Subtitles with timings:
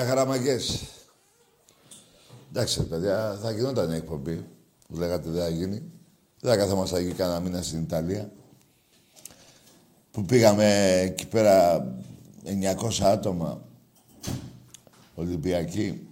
[0.00, 0.82] Για χαραμαγκές.
[2.50, 4.44] Εντάξει, παιδιά, θα γινόταν η εκπομπή.
[4.88, 5.82] Που λέγατε δεν θα γίνει.
[6.40, 8.32] Δεν θα καθόμαστε εκεί κανένα μήνα στην Ιταλία.
[10.10, 11.86] Που πήγαμε εκεί πέρα
[12.44, 13.62] 900 άτομα
[15.14, 16.06] Ολυμπιακοί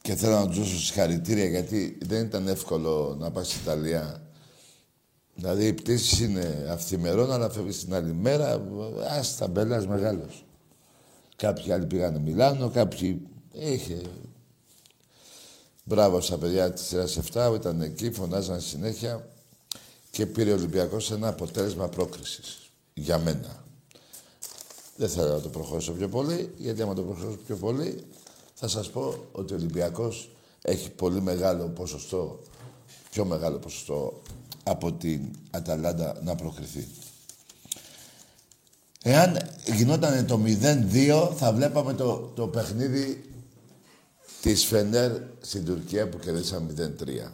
[0.00, 4.22] και θέλω να τους δώσω συγχαρητήρια γιατί δεν ήταν εύκολο να πάει στην Ιταλία.
[5.34, 8.52] Δηλαδή οι πτήσει είναι αυθημερών, αλλά φεύγεις την άλλη μέρα.
[8.52, 10.44] Α τα μπέλας μεγάλος.
[11.36, 13.20] Κάποιοι άλλοι πήγανε Μιλάνο, κάποιοι.
[13.52, 14.02] Είχε.
[15.84, 19.28] Μπράβο στα παιδιά της σειράς 7 ήταν εκεί, φωνάζαν συνέχεια
[20.10, 22.70] και πήρε ο Ολυμπιακός ένα αποτέλεσμα πρόκρισης.
[22.94, 23.64] Για μένα.
[24.96, 28.04] Δεν θέλω να το προχωρήσω πιο πολύ, γιατί άμα το προχωρήσω πιο πολύ,
[28.54, 30.30] θα σας πω ότι ο Ολυμπιακός
[30.62, 32.40] έχει πολύ μεγάλο ποσοστό,
[33.10, 34.22] πιο μεγάλο ποσοστό
[34.62, 36.88] από την Αταλάντα να προκριθεί.
[39.06, 39.38] Εάν
[39.76, 40.40] γινόταν το
[40.92, 43.30] 0-2, θα βλέπαμε το, το παιχνίδι
[44.42, 47.30] της Φενέρ στην Τουρκία που κερδίσαμε 0-3.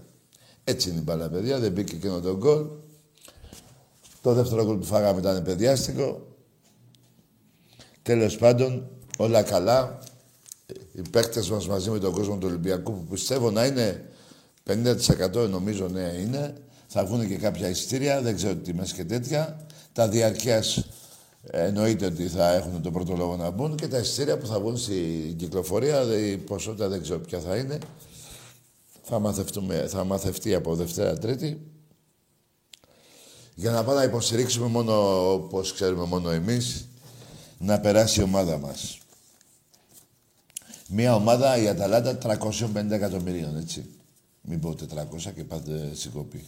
[0.65, 1.59] Έτσι είναι η μπάλα, παιδιά.
[1.59, 2.67] Δεν μπήκε εκείνο το γκολ.
[4.23, 6.27] Το δεύτερο γκολ που φάγαμε ήταν παιδιάστικο.
[8.03, 8.89] Τέλος πάντων,
[9.19, 9.99] όλα καλά.
[10.93, 14.11] Οι παίκτες μας μαζί με τον κόσμο του Ολυμπιακού που πιστεύω να είναι
[14.67, 16.55] 50% νομίζω ναι είναι.
[16.87, 19.67] Θα βγουν και κάποια ειστήρια, δεν ξέρω τι μέσα και τέτοια.
[19.93, 20.85] Τα διαρκείας
[21.43, 24.77] εννοείται ότι θα έχουν τον πρώτο λόγο να μπουν και τα ειστήρια που θα βγουν
[24.77, 27.79] στην κυκλοφορία, η ποσότητα δεν ξέρω ποια θα είναι.
[29.03, 31.61] Θα, μαθευτούμε, θα μαθευτεί από Δευτέρα Τρίτη.
[33.55, 36.89] Για να πάμε να υποστηρίξουμε μόνο, όπως ξέρουμε μόνο εμείς,
[37.59, 38.99] να περάσει η ομάδα μας.
[40.89, 43.85] Μία ομάδα, η Αταλάντα, 350 εκατομμυρίων, έτσι.
[44.41, 46.45] Μην πω 400 και πάτε συγκοπή.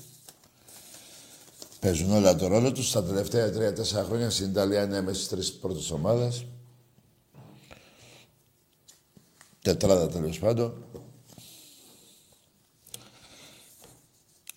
[1.82, 2.88] Παίζουν όλα το ρόλο τους.
[2.88, 6.46] Στα τελευταία 3-4 χρόνια στην Ιταλία είναι μέσα στις τρεις πρώτες ομάδες.
[9.62, 10.84] Τετράδα τέλος πάντων.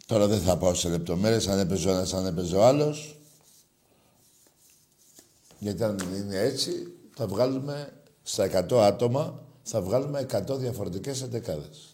[0.05, 3.19] Τώρα δεν θα πάω σε λεπτομέρειες, αν έπαιζε ο ένας, αν έπαιζε ο άλλος.
[5.59, 11.91] Γιατί αν είναι έτσι, θα βγάλουμε στα 100 άτομα, θα βγάλουμε 100 διαφορετικές εντεκάδες.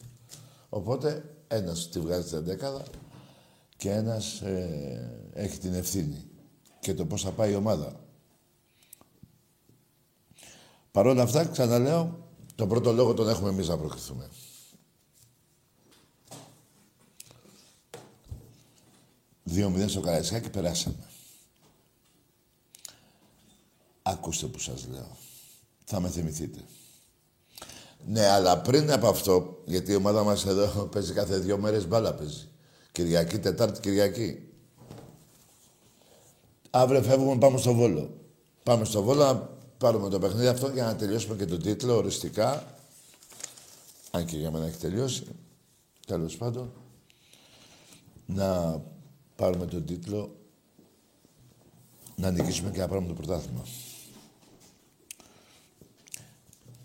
[0.69, 2.84] Οπότε, ένας τη βγάζει την εντεκάδα
[3.81, 6.30] και ένας ε, έχει την ευθύνη
[6.80, 8.00] και το πώς θα πάει η ομάδα.
[10.92, 14.30] Παρ' όλα αυτά, ξαναλέω, τον πρώτο λόγο τον έχουμε εμείς να προκριθούμε.
[19.44, 20.01] Δύο μηδέν στο
[20.42, 21.10] και περάσαμε.
[24.01, 25.18] Ακούστε που σας λέω.
[25.84, 26.60] Θα με θυμηθείτε.
[28.07, 32.13] Ναι, αλλά πριν από αυτό, γιατί η ομάδα μας εδώ παίζει κάθε δύο μέρες μπάλα
[32.13, 32.50] παίζει.
[32.91, 34.49] Κυριακή, Τετάρτη, Κυριακή.
[36.69, 38.17] Αύριο φεύγουμε, πάμε στο Βόλο.
[38.63, 42.75] Πάμε στο Βόλο να πάρουμε το παιχνίδι αυτό για να τελειώσουμε και τον τίτλο οριστικά.
[44.11, 45.23] Αν και για μένα έχει τελειώσει.
[46.07, 46.73] Τέλος πάντων.
[48.25, 48.81] Να
[49.35, 50.35] πάρουμε τον τίτλο.
[52.15, 53.65] Να νικήσουμε και να πάρουμε το πρωτάθλημα.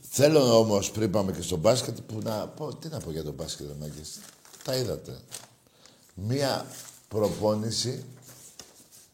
[0.00, 2.74] Θέλω όμως πριν πάμε και στο μπάσκετ που να πω.
[2.74, 4.18] Τι να πω για το μπάσκετ, Μάγκες.
[4.64, 5.18] Τα είδατε.
[6.18, 6.66] Μία
[7.08, 8.04] προπόνηση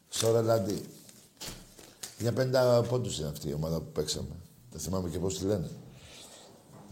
[0.09, 0.83] στο Ρελαντί.
[2.19, 4.37] Για πέντα πόντους είναι αυτή η ομάδα που παίξαμε.
[4.71, 5.71] Δεν θυμάμαι και πώς τη λένε.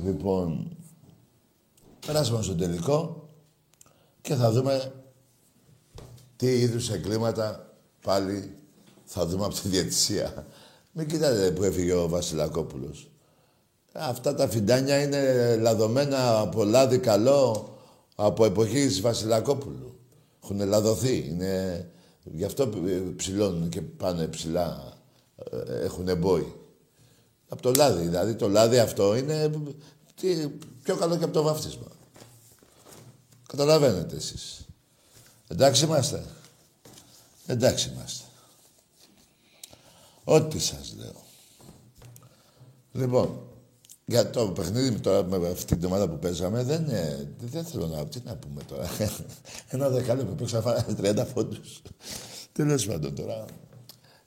[0.05, 0.77] Λοιπόν,
[2.07, 3.29] περάσαμε στο τελικό
[4.21, 4.93] και θα δούμε
[6.37, 8.57] τι είδους εγκλήματα πάλι
[9.05, 10.47] θα δούμε από τη διαιτησία.
[10.93, 13.11] Μην κοιτάτε που έφυγε ο Βασιλακόπουλος.
[13.93, 17.75] Αυτά τα φιντάνια είναι λαδωμένα από λάδι καλό
[18.15, 19.90] από εποχής Βασιλακόπουλου.
[20.43, 21.27] Έχουν λαδωθεί.
[21.29, 21.91] Είναι...
[22.25, 22.69] Γι' αυτό
[23.17, 24.97] ψηλώνουν και πάνε ψηλά.
[25.51, 26.55] Ε, Έχουν μπόι.
[27.49, 28.03] Από το λάδι.
[28.03, 29.51] Δηλαδή το λάδι αυτό είναι
[30.15, 30.49] τι,
[30.83, 31.87] πιο καλό και από το βαφτίσμα.
[33.47, 34.67] Καταλαβαίνετε εσείς.
[35.49, 36.25] Εντάξει είμαστε.
[37.47, 38.25] Εντάξει είμαστε.
[40.25, 41.23] Ό,τι σας λέω.
[42.93, 43.50] Λοιπόν,
[44.11, 46.85] για το παιχνίδι τώρα με αυτή την ομάδα που παίζαμε δεν,
[47.39, 48.89] δεν θέλω να τι να πούμε τώρα.
[49.69, 51.57] Ένα δεκάλεπτο που παίξα 30 φόντου.
[52.53, 53.45] Τέλος πάντων τώρα.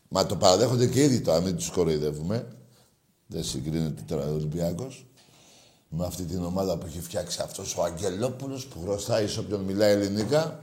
[0.07, 2.47] Μα το παραδέχονται και ήδη τώρα, μην τους κοροϊδεύουμε.
[3.27, 4.88] Δεν συγκρίνεται τώρα ο Ολυμπιάκο
[5.89, 9.91] με αυτή την ομάδα που έχει φτιάξει αυτός ο Αγγελόπουλος που χρωστάει σε όποιον μιλάει
[9.91, 10.62] ελληνικά.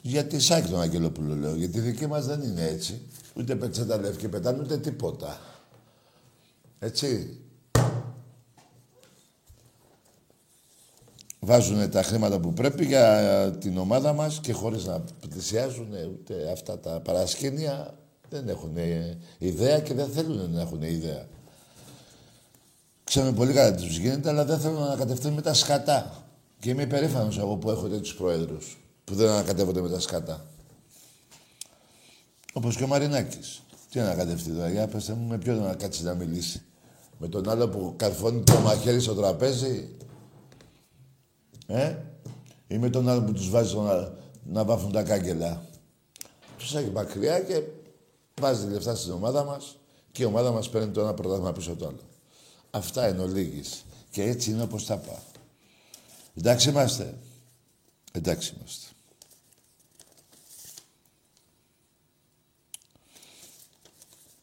[0.00, 1.54] Γιατί σάκι τον Αγγελόπουλο λέω.
[1.54, 3.02] Γιατί η δική μας δεν είναι έτσι.
[3.34, 5.40] Ούτε πετσέτα λευκή πετάνε ούτε τίποτα.
[6.78, 7.40] Έτσι.
[11.40, 16.78] Βάζουν τα χρήματα που πρέπει για την ομάδα μας και χωρίς να πλησιάζουν ούτε αυτά
[16.78, 17.98] τα παρασκήνια
[18.30, 18.76] δεν έχουν
[19.38, 21.26] ιδέα και δεν θέλουν να έχουν ιδέα.
[23.04, 26.28] Ξέρουμε πολύ καλά τι τους γίνεται, αλλά δεν θέλω να ανακατευτούν με τα σκατά.
[26.60, 30.46] Και είμαι υπερήφανος εγώ που έχω τέτοιους προέδρους που δεν ανακατεύονται με τα σκατά.
[32.52, 33.62] Όπως και ο Μαρινάκης.
[33.90, 36.62] Τι ανακατευτεί τώρα, για πετε μου με ποιον να κάτσει να μιλήσει.
[37.18, 39.96] Με τον άλλο που καρφώνει το μαχαίρι στο τραπέζι.
[41.66, 41.96] Ε,
[42.66, 44.12] ή με τον άλλο που τους βάζει να,
[44.44, 45.62] να βάφουν τα κάγκελα.
[46.58, 47.62] Τους έχει μακριά και
[48.40, 49.78] βάζει λεφτά στην ομάδα μας
[50.12, 52.00] και η ομάδα μας παίρνει το ένα πρωτάθλημα πίσω το άλλο.
[52.70, 53.84] Αυτά είναι ο Λίγης.
[54.10, 55.16] Και έτσι είναι όπως τα πάω.
[56.34, 57.14] Εντάξει είμαστε.
[58.12, 58.87] Εντάξει είμαστε.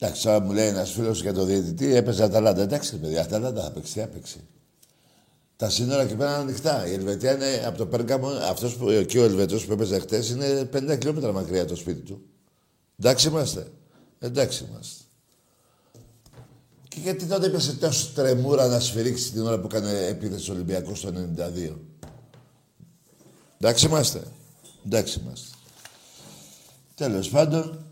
[0.05, 2.61] Εντάξει, τώρα μου λέει ένας φίλος για το διαιτητή, έπαιζε Αταλάντα.
[2.61, 4.37] Εντάξει, παιδιά, Αταλάντα θα παίξει, έπαιξε.
[5.55, 6.87] Τα σύνορα εκεί πέρα είναι ανοιχτά.
[6.87, 10.69] Η Ελβετία είναι από το Πέργαμο, αυτός που εκεί ο Ελβετός που έπαιζε χτες είναι
[10.73, 12.21] 50 χιλιόμετρα μακριά το σπίτι του.
[12.99, 13.67] Εντάξει είμαστε.
[14.19, 15.03] Εντάξει είμαστε.
[16.87, 21.13] Και γιατί τότε έπεσε τόσο τρεμούρα να σφυρίξει την ώρα που έκανε επίθεση Ολυμπιακός το
[21.67, 21.75] 92.
[23.59, 24.23] Εντάξει είμαστε.
[24.85, 25.55] Εντάξει είμαστε.
[26.95, 27.84] Τέλος πάντων,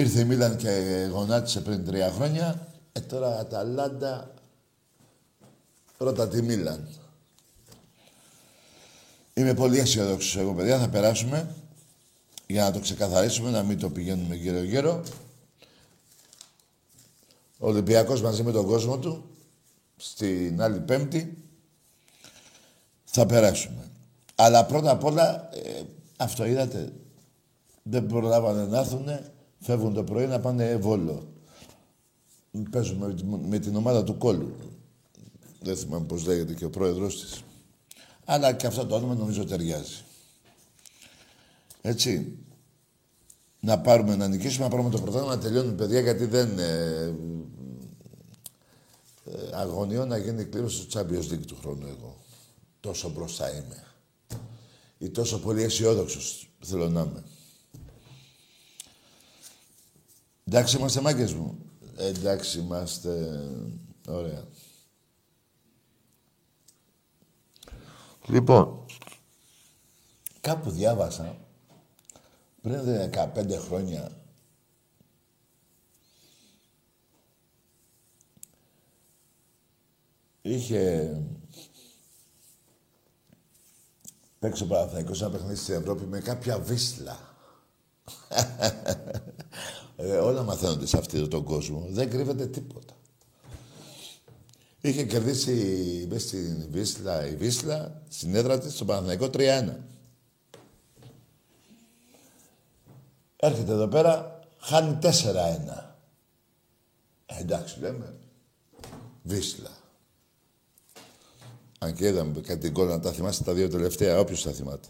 [0.00, 0.70] ήρθε η Μίλαν και
[1.10, 2.68] γονάτισε πριν τρία χρόνια.
[2.92, 4.34] Ε, τώρα Αταλάντα,
[5.98, 6.88] ρώτα τη Μίλαν.
[9.34, 10.78] Είμαι πολύ αισιοδόξο εγώ, παιδιά.
[10.78, 11.54] Θα περάσουμε
[12.46, 15.02] για να το ξεκαθαρίσουμε, να μην το πηγαίνουμε γύρω-γύρω.
[17.58, 19.24] Ο Ολυμπιακός μαζί με τον κόσμο του,
[19.96, 21.44] στην άλλη Πέμπτη,
[23.04, 23.90] θα περάσουμε.
[24.34, 25.82] Αλλά πρώτα απ' όλα, ε,
[26.16, 26.92] αυτό είδατε,
[27.82, 31.28] δεν προλάβανε να έρθουν, φεύγουν το πρωί να πάνε Βόλο.
[32.70, 33.14] Παίζουμε
[33.48, 34.54] με την ομάδα του Κόλλου.
[35.60, 37.42] Δεν θυμάμαι πώς λέγεται και ο πρόεδρος της.
[38.24, 40.04] Αλλά και αυτό το όνομα νομίζω ταιριάζει.
[41.80, 42.38] Έτσι
[43.60, 46.58] να πάρουμε, να νικήσουμε, να πάρουμε το πρωτάθλημα, να τελειώνουν παιδιά, γιατί δεν...
[46.58, 47.14] Ε,
[49.24, 52.16] ε, αγωνιώ να γίνει κλήρωση του Champions League του χρόνου εγώ.
[52.80, 53.84] Τόσο μπροστά είμαι.
[54.98, 57.24] Ή τόσο πολύ αισιόδοξος θέλω να είμαι.
[60.48, 61.58] Εντάξει είμαστε μάγκες μου.
[61.96, 63.40] Εντάξει είμαστε...
[64.08, 64.44] Ωραία.
[68.26, 68.84] Λοιπόν,
[70.40, 71.38] κάπου διάβασα
[72.62, 74.26] πριν 15 χρόνια
[80.42, 81.16] είχε
[84.38, 87.18] παίξει ο Παναθηναϊκός ένα παιχνίδι στην Ευρώπη με κάποια βίσλα.
[89.96, 91.86] Ε, όλα μαθαίνονται σε αυτόν τον κόσμο.
[91.90, 92.94] Δεν κρύβεται τίποτα.
[94.80, 95.52] Είχε κερδίσει
[96.10, 99.72] μέσα στην Βίσλα, η Βίσλα, στην έδρα της, στον Παναθηναϊκό 3-1.
[103.36, 105.08] Έρχεται εδώ πέρα, χάνει 4-1.
[107.26, 108.14] Ε, εντάξει, λέμε.
[109.22, 109.70] Βίσλα.
[111.78, 114.88] Αν και είδαμε κάτι γκολ να τα θυμάστε τα δύο τελευταία, όποιος τα θυμάται.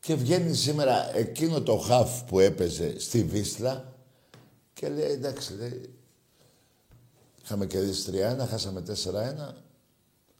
[0.00, 3.92] Και βγαίνει σήμερα εκείνο το χαφ που έπαιζε στη Βίσλα
[4.72, 5.94] και λέει, εντάξει, λέει,
[7.42, 8.82] είχαμε κερδίσει 3-1, χάσαμε
[9.50, 9.54] 4-1,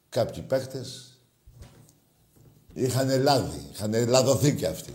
[0.09, 1.14] κάποιοι παίχτες
[2.75, 4.95] είχαν λάδι, είχαν λαδοθεί και αυτοί.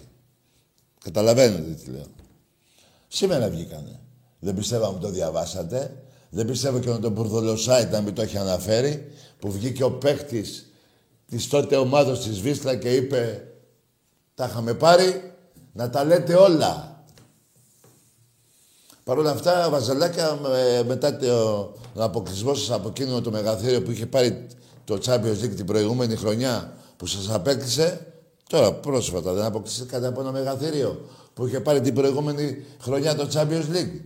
[1.03, 2.05] Καταλαβαίνετε τι λέω.
[3.07, 3.99] Σήμερα βγήκανε.
[4.39, 6.03] Δεν πιστεύω να το διαβάσατε.
[6.29, 9.11] Δεν πιστεύω και να τον Μπουρδολοσάιτ να μην το έχει αναφέρει.
[9.39, 10.71] Που βγήκε ο παίκτης
[11.27, 13.47] της τότε ομάδα της Βίσλα και είπε
[14.35, 15.33] τα είχαμε πάρει
[15.73, 17.03] να τα λέτε όλα.
[19.03, 20.39] Παρ' όλα αυτά, Βαζελάκια,
[20.87, 24.47] μετά τον αποκλεισμό σας από εκείνο το μεγαθύριο που είχε πάρει
[24.83, 28.15] το Champions League την προηγούμενη χρονιά που σας απέκλεισε,
[28.49, 33.75] Τώρα πρόσφατα δεν αποκλείστηκε από ένα μεγαθύριο που είχε πάρει την προηγούμενη χρονιά το Champions
[33.75, 34.01] League.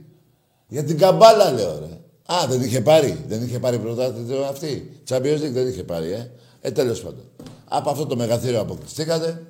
[0.67, 1.99] Για την καμπάλα λέω ρε.
[2.33, 3.25] Α, δεν είχε πάρει.
[3.27, 5.01] Δεν είχε πάρει πρωτάθλημα αυτή.
[5.09, 6.31] Champions League δεν είχε πάρει, ε.
[6.61, 7.23] Ε, τέλος πάντων.
[7.67, 9.48] Από αυτό το μεγαθύριο αποκλειστήκατε.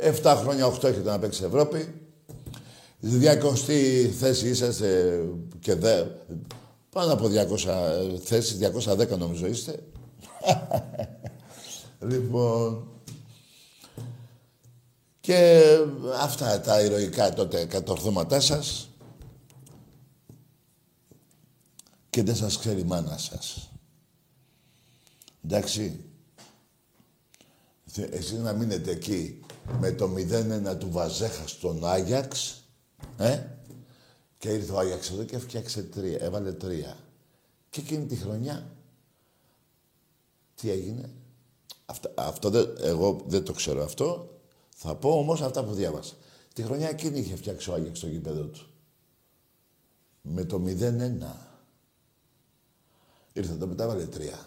[0.00, 1.94] 7 χρόνια, 8 έχετε να παίξει Ευρώπη.
[3.02, 5.22] 200 θέση είσαστε
[5.60, 6.04] και δε...
[6.90, 9.82] Πάνω από 200 θέσεις, 210 νομίζω είστε.
[12.10, 12.88] λοιπόν,
[15.20, 15.62] και
[16.20, 18.88] αυτά τα ηρωικά τότε κατορθώματά σας
[22.10, 23.70] και δεν σας ξέρει η μάνα σας.
[25.44, 26.04] Εντάξει.
[28.10, 29.40] Εσείς να μείνετε εκεί
[29.80, 32.62] με το 0-1 του Βαζέχα στον Άγιαξ,
[33.16, 33.42] ε,
[34.38, 36.96] και ήρθε ο Άγιαξ εδώ και έφτιαξε τρία, έβαλε τρία.
[37.70, 38.70] Και εκείνη τη χρονιά,
[40.54, 41.10] τι έγινε;
[41.86, 44.32] Αυτό, αυτό δεν, εγώ δεν το ξέρω αυτό.
[44.74, 46.14] Θα πω όμως αυτά που διάβασα.
[46.54, 48.66] Τη χρονιά εκείνη είχε φτιάξει ο Άγιαξ στο γήπεδο του.
[50.22, 50.68] Με το 0-1.
[53.32, 54.46] Ήρθε το μετά, βάλε τρία.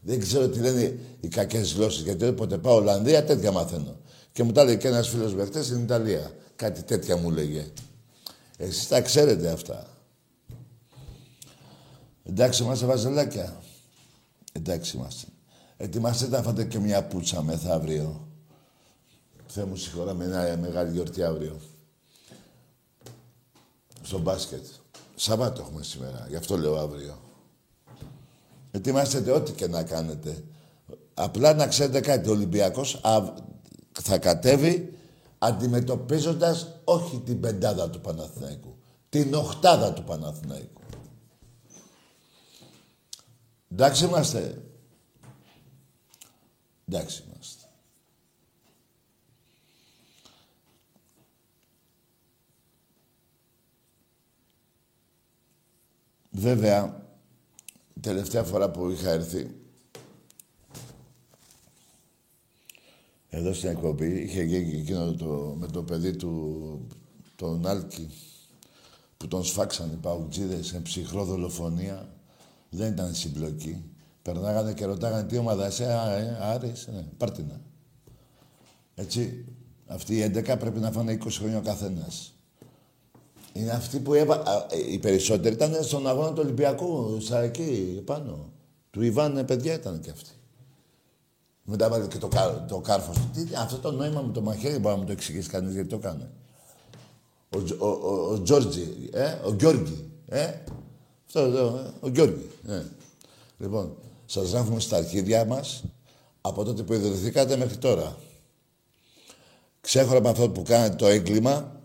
[0.00, 2.02] Δεν ξέρω τι λένε οι κακές γλώσσες.
[2.02, 3.96] Γιατί όποτε πάω Ολλανδία τέτοια μαθαίνω.
[4.36, 6.32] Και μου τα λέει και ένας φίλος με χτε στην Ιταλία.
[6.56, 7.72] Κάτι τέτοια μου λέγε.
[8.56, 9.86] Εσείς τα ξέρετε αυτά.
[12.22, 13.62] Εντάξει, είμαστε βαζελάκια.
[14.52, 15.26] Εντάξει είμαστε.
[15.76, 18.28] Ετοιμαστείτε να φάτε και μια πουτσα μεθαύριο.
[19.46, 21.60] Θεέ μου συγχωρά με μια μεγάλη γιορτή αύριο.
[24.02, 24.64] Στο μπάσκετ.
[25.14, 27.18] Σαββάτο έχουμε σήμερα, γι' αυτό λέω αύριο.
[28.70, 30.44] Ετοιμάστε ό,τι και να κάνετε.
[31.14, 33.00] Απλά να ξέρετε κάτι, ο Ολυμπιακός
[34.02, 34.98] θα κατέβει
[35.38, 38.76] αντιμετωπίζοντας όχι την πεντάδα του Παναθηναϊκού,
[39.08, 40.80] την οχτάδα του Παναθηναϊκού.
[43.72, 44.62] Εντάξει είμαστε.
[46.88, 47.64] Εντάξει είμαστε.
[56.30, 57.04] Βέβαια,
[58.00, 59.65] τελευταία φορά που είχα έρθει,
[63.36, 66.86] εδώ στην εκπομπή, είχε γίνει εκείνο το, με το παιδί του,
[67.36, 68.08] τον Άλκη,
[69.16, 72.08] που τον σφάξαν οι παουτζίδες σε ψυχρό δολοφονία.
[72.70, 73.84] Δεν ήταν συμπλοκή.
[74.22, 77.60] Περνάγανε και ρωτάγανε τι ομάδα είσαι, α, ε, Άρης, ναι, Πάρτινα.
[78.94, 79.44] Έτσι,
[79.86, 82.34] αυτοί οι 11 πρέπει να φάνε 20 χρόνια ο καθένας.
[83.52, 84.42] Είναι αυτοί που έβα...
[84.70, 88.52] Ε, οι περισσότεροι ήταν στον αγώνα του Ολυμπιακού, στα εκεί πάνω.
[88.90, 90.35] Του Ιβάν, παιδιά ήταν και αυτοί.
[91.68, 92.28] Μετά βάλε και το,
[92.68, 95.74] το κάρφος Τι, αυτό το νόημα με το μαχαίρι μπορεί να μου το εξηγήσει κανείς
[95.74, 96.26] γιατί το κάνει.
[97.56, 100.52] Ο, ο, ο, ο Τζόρτζι, ε, ο Γιώργη, ε.
[101.26, 102.50] Αυτό εδώ, ε, ο Γιώργη.
[102.68, 102.82] Ε.
[103.58, 103.96] Λοιπόν,
[104.26, 105.84] σας γράφουμε στα αρχίδια μας
[106.40, 108.16] από τότε που ιδρυθήκατε μέχρι τώρα.
[109.80, 111.80] Ξέχωρα με αυτό που κάνετε το έγκλημα,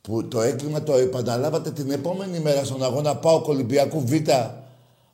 [0.00, 4.12] που το έγκλημα το επαναλάβατε την επόμενη μέρα στον αγώνα Πάο Ολυμπιακού Β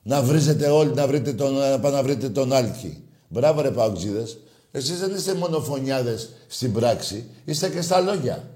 [0.02, 3.05] να βρίζετε όλοι, να, βρείτε τον, να βρείτε τον Άλκη.
[3.28, 4.38] Μπράβο ρε Παουτζίδες.
[4.70, 8.50] Εσείς δεν είστε μόνο φωνιάδες στην πράξη, είστε και στα λόγια.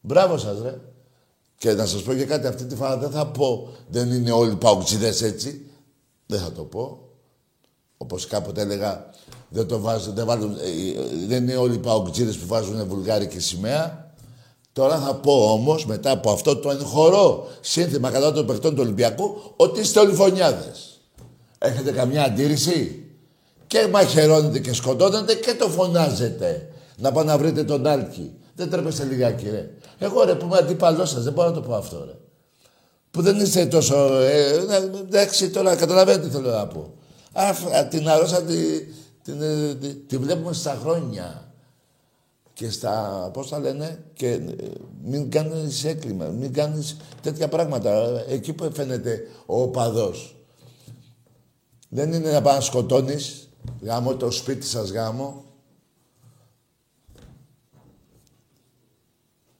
[0.00, 0.80] Μπράβο σας ρε.
[1.56, 4.56] Και να σας πω και κάτι, αυτή τη φορά δεν θα πω δεν είναι όλοι
[4.56, 5.70] Παουτζίδες έτσι.
[6.26, 6.98] Δεν θα το πω.
[7.96, 9.10] Όπως κάποτε έλεγα,
[9.48, 10.68] δεν το βάζουν, δεν, βάλουν, ε,
[11.00, 14.14] ε, δεν είναι όλοι οι Παουτζίδες που βάζουν βουλγάρικη σημαία.
[14.72, 19.40] Τώρα θα πω όμως, μετά από αυτό το εγχωρό σύνθημα κατά των παιχτών του Ολυμπιακού,
[19.56, 20.72] ότι είστε όλοι φωνιάδε.
[21.58, 22.99] Έχετε καμιά αντίρρηση;
[23.70, 26.68] Και μαχαιρώνετε και σκοτώνετε και το φωνάζετε.
[26.96, 28.32] Να πάω να βρείτε τον Άλκη.
[28.54, 29.70] Δεν τρέπεστε λιγάκι, ρε.
[29.98, 32.12] Εγώ ρε που είμαι αντίπαλός σας, δεν μπορώ να το πω αυτό, ρε.
[33.10, 34.20] Που δεν είστε τόσο.
[34.20, 34.52] Ε,
[35.00, 36.94] εντάξει, τώρα καταλαβαίνετε τι θέλω να πω.
[37.32, 38.56] Α, την αρρώσα τη,
[39.22, 41.54] την, ε, τη, τη βλέπουμε στα χρόνια
[42.52, 44.40] και στα, πώς θα λένε, και ε,
[45.04, 48.24] μην κάνεις έκλειμα, μην κάνεις τέτοια πράγματα.
[48.28, 50.36] Εκεί που φαίνεται ο οπαδός.
[51.88, 53.49] Δεν είναι να πας να σκοτώνεις,
[53.80, 55.44] γάμο το σπίτι σας γάμο.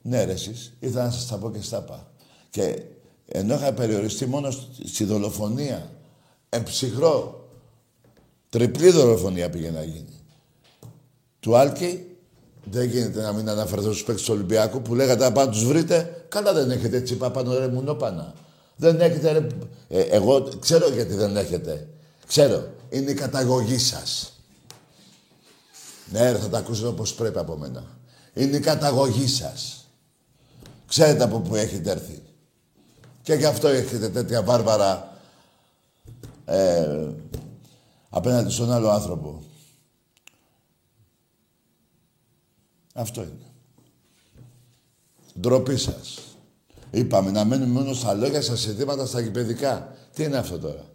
[0.03, 2.11] Ναι ρε εσείς, ήθελα να σας τα πω και στα πά.
[2.51, 2.83] Και
[3.27, 4.51] ενώ είχα περιοριστεί μόνο
[4.85, 5.91] στη δολοφονία,
[6.49, 7.49] εμψυχρό,
[8.49, 10.21] τριπλή δολοφονία πήγε να γίνει.
[11.41, 12.11] Του Άλκη
[12.65, 16.25] δεν γίνεται να μην αναφερθώ στους παίκτες του Ολυμπιακού που λέγατε να πάνε τους βρείτε.
[16.29, 18.35] Καλά δεν έχετε τσίπα πάνω ρε μουνόπανα.
[18.77, 19.47] Δεν έχετε ρε...
[19.89, 21.89] Ε, εγώ ξέρω γιατί δεν έχετε.
[22.27, 22.79] Ξέρω.
[22.91, 24.33] Είναι η καταγωγή σας.
[26.11, 27.85] Ναι, θα τα ακούσετε όπως πρέπει από μένα.
[28.35, 29.89] Είναι η καταγωγή σας.
[30.87, 32.23] Ξέρετε από πού έχετε έρθει.
[33.23, 35.17] Και γι' αυτό έχετε τέτοια βάρβαρα
[36.45, 37.11] ε,
[38.09, 39.43] απέναντι στον άλλο άνθρωπο.
[42.95, 43.53] Αυτό είναι.
[45.41, 46.19] Ντροπή σας.
[46.91, 49.97] Είπαμε να μένουμε μόνο στα λόγια, στα συνθήματα, στα γηπαιδικά.
[50.15, 50.90] Τι είναι αυτό τώρα;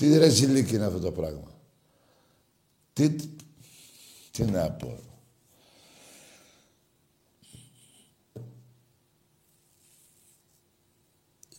[0.00, 1.52] Τι ρεζιλίκι είναι αυτό το πράγμα;
[2.92, 3.14] Τι,
[4.30, 4.98] τι να πω.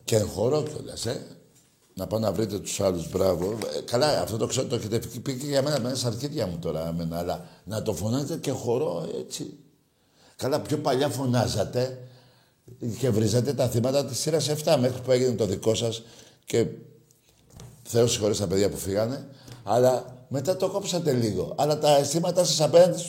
[0.04, 1.38] Και εγχωρώ κιόλας, ε.
[1.94, 3.52] Να πάω να βρείτε τους άλλους, μπράβο.
[3.52, 6.58] Ε, καλά, αυτό το ξέρω, το έχετε πει και για μένα, μέσα στα αρχίδια μου
[6.60, 9.58] τώρα, εμένα, αλλά να το φωνάζετε και χωρώ έτσι.
[10.36, 12.08] Καλά, πιο παλιά φωνάζατε
[13.00, 16.04] και βρίζατε τα θύματα της σειράς 7 μέχρι που έγινε το δικό σας
[16.46, 16.68] και
[17.92, 19.28] Θεός συγχωρείς τα παιδιά που φύγανε.
[19.64, 21.54] Αλλά μετά το κόψατε λίγο.
[21.58, 23.04] Αλλά τα αισθήματά σας απέναντι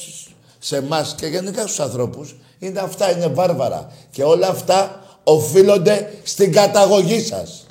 [0.59, 3.93] σε εμάς και γενικά στους ανθρώπους είναι αυτά, είναι βάρβαρα.
[4.11, 7.67] Και όλα αυτά οφείλονται στην καταγωγή σας.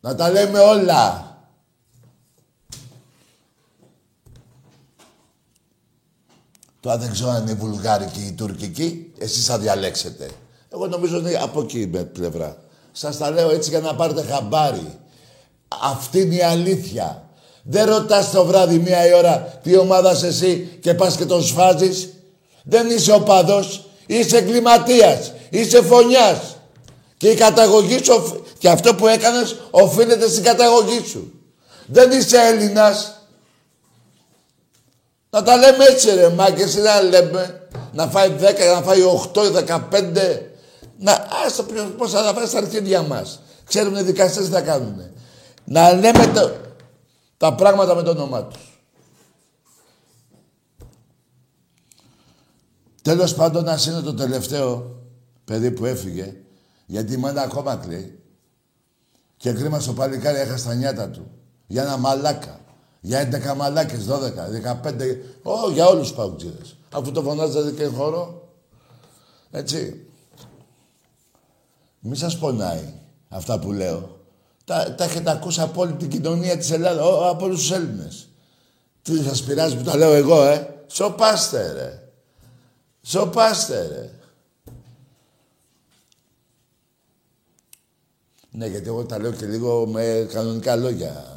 [0.00, 1.28] Να τα λέμε όλα.
[6.80, 9.12] Τώρα δεν ξέρω αν είναι βουλγάρικη ή τουρκική.
[9.18, 10.30] Εσείς θα διαλέξετε.
[10.68, 12.68] Εγώ νομίζω ότι από εκεί με πλευρά.
[13.02, 14.98] Σας τα λέω έτσι για να πάρετε χαμπάρι.
[15.82, 17.28] Αυτή είναι η αλήθεια.
[17.62, 21.42] Δεν ρωτάς το βράδυ μία η ώρα τι ομάδα είσαι εσύ και πας και τον
[21.42, 22.08] σφάζεις.
[22.62, 23.84] Δεν είσαι οπαδός.
[24.06, 25.32] Είσαι εγκληματίας.
[25.50, 26.56] Είσαι φωνιάς.
[27.16, 31.32] Και η καταγωγή σου, και αυτό που έκανες, οφείλεται στην καταγωγή σου.
[31.86, 33.20] Δεν είσαι Έλληνας.
[35.30, 37.68] Να τα λέμε έτσι ρε μάγκες, να λέμε.
[37.92, 40.49] Να φάει 10, να φάει 8, 15.
[41.02, 41.64] Να, άστο
[41.96, 43.40] πώς θα τα φάει στα αρχίδια μας.
[43.64, 45.00] Ξέρουν οι δικαστές τι θα κάνουν.
[45.64, 46.50] Να λέμε το,
[47.36, 48.82] τα πράγματα με το όνομά τους.
[53.02, 54.96] Τέλος πάντων, να είναι το τελευταίο
[55.44, 56.36] παιδί που έφυγε,
[56.86, 58.18] γιατί η μάνα ακόμα κλαίει.
[59.36, 61.30] Και κρίμα στο παλικάρι έχασε τα νιάτα του.
[61.66, 62.60] Για ένα μαλάκα.
[63.00, 65.16] Για 11 μαλάκες, 12, 15.
[65.42, 66.76] Ω, για όλους τους παουτζίδες.
[66.92, 68.48] Αφού το φωνάζατε και χώρο.
[69.50, 70.09] Έτσι.
[72.00, 72.94] Μη σας πονάει
[73.28, 74.18] αυτά που λέω.
[74.64, 78.28] Τα, τα έχετε ακούσει από όλη την κοινωνία της Ελλάδας, από όλους τους Έλληνες.
[79.02, 82.10] Τι σας πειράζει που τα λέω εγώ, ε; Σοπάστε, ρε.
[83.02, 84.10] Σοπάστε, ρε.
[88.50, 91.36] Ναι, γιατί εγώ τα λέω και λίγο με κανονικά λόγια.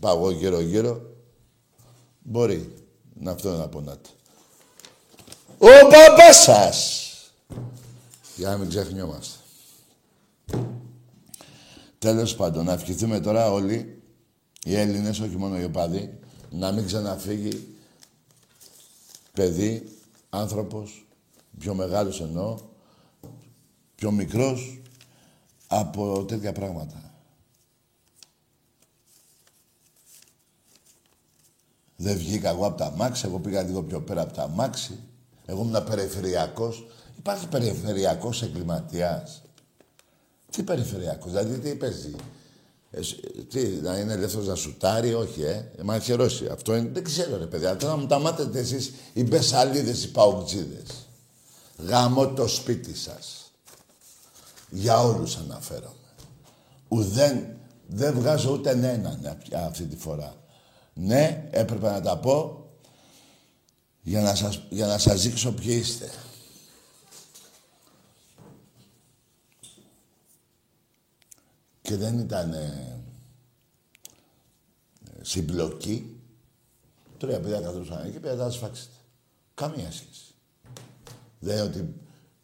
[0.00, 1.00] Πάω εγώ γύρω-γύρω.
[2.22, 2.74] Μπορεί
[3.14, 4.08] να αυτό να πονάτε.
[5.58, 7.08] Ο μπαμπάς σας!
[8.36, 9.41] Για να μην ξεχνιόμαστε.
[11.98, 14.02] Τέλος πάντων, να ευχηθούμε τώρα όλοι
[14.64, 16.18] οι Έλληνες, όχι μόνο οι οπαδοί,
[16.50, 17.76] να μην ξαναφύγει
[19.32, 19.98] παιδί,
[20.30, 21.06] άνθρωπος,
[21.58, 22.58] πιο μεγάλος εννοώ,
[23.94, 24.82] πιο μικρός,
[25.66, 27.14] από τέτοια πράγματα.
[31.96, 34.98] Δεν βγήκα εγώ από τα μάξι, εγώ πήγα λίγο πιο πέρα από τα μάξι.
[35.46, 36.86] Εγώ ήμουν περιφερειακός.
[37.18, 39.41] Υπάρχει περιφερειακός εγκληματίας.
[40.52, 42.14] Τι περιφερειακός, δηλαδή τι παίζει;
[42.90, 43.00] Ε,
[43.48, 45.70] τι, να είναι ελεύθερος να σουτάρει, όχι, ε.
[45.76, 46.46] ε μα χαιρώσει.
[46.46, 47.76] Αυτό είναι, δεν ξέρω, ρε παιδιά.
[47.78, 51.06] Θέλω να μου τα μάθετε εσείς οι μπεσαλίδες, οι παουτζίδες.
[51.78, 53.52] Γαμώ το σπίτι σας.
[54.70, 55.94] Για όλους αναφέρομαι.
[56.88, 60.34] Ουδέν, δεν βγάζω ούτε έναν αυτή τη φορά.
[60.94, 62.66] Ναι, έπρεπε να τα πω
[64.02, 66.10] για να σας, για να σας δείξω ποιοι είστε.
[71.92, 72.98] Και δεν ήταν ε,
[75.22, 76.20] συμπλοκή.
[77.18, 78.94] Τρία παιδιά καθόσαν εκεί, πήγατε να σφάξετε.
[79.54, 80.34] Καμία σχέση.
[81.38, 81.94] Δεν είναι ότι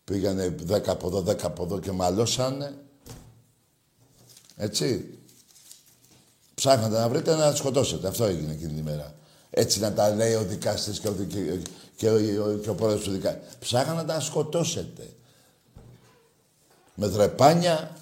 [0.05, 2.75] πήγανε δέκα από εδώ, δέκα από εδώ και μαλώσανε.
[4.57, 5.19] Έτσι.
[6.55, 8.09] Ψάχνατε να βρείτε να σκοτώσετε.
[8.09, 9.15] Αυτό έγινε εκείνη την ημέρα.
[9.51, 11.61] Έτσι να τα λέει ο δικαστής και ο, και,
[11.97, 13.41] και, ο, και ο πρόεδρος του δικαστή.
[13.59, 15.11] Ψάχνατε να τα σκοτώσετε.
[16.95, 17.97] Με δρεπάνια,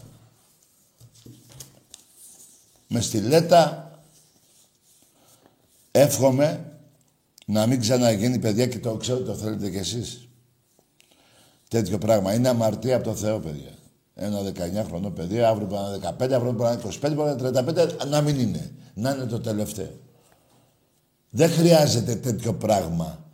[2.88, 3.90] με στιλέτα.
[5.90, 6.78] Εύχομαι
[7.46, 10.28] να μην ξαναγίνει παιδιά και το ξέρω το θέλετε κι εσείς.
[11.68, 12.34] Τέτοιο πράγμα.
[12.34, 13.70] Είναι αμαρτία από το Θεό, παιδιά.
[14.14, 14.40] Ένα
[14.82, 17.48] 19 χρονό παιδί, αύριο μπορεί να είναι 15, αύριο μπορεί να είναι 25, μπορεί να
[17.48, 18.70] είναι 35, να μην είναι.
[18.94, 19.90] Να είναι το τελευταίο.
[21.30, 23.24] Δεν χρειάζεται τέτοιο πράγμα.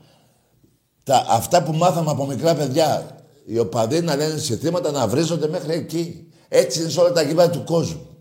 [1.05, 5.73] Τα, αυτά που μάθαμε από μικρά παιδιά, οι οπαδοί να λένε συστήματα να βρίζονται μέχρι
[5.73, 6.33] εκεί.
[6.49, 8.12] Έτσι είναι σε όλα τα γήπεδα του κόσμου.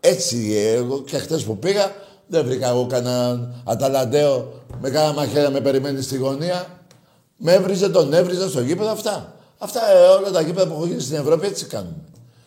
[0.00, 1.92] Έτσι εγώ και χτες που πήγα,
[2.26, 6.82] δεν βρήκα εγώ κανέναν αταλαντέο με κάνα μαχαίρια με περιμένει στη γωνία.
[7.36, 9.36] Με έβριζε, τον έβριζε στο γήπεδο αυτά.
[9.58, 12.04] Αυτά ε, όλα τα γήπεδα που έχω γίνει στην Ευρώπη έτσι κάνουν.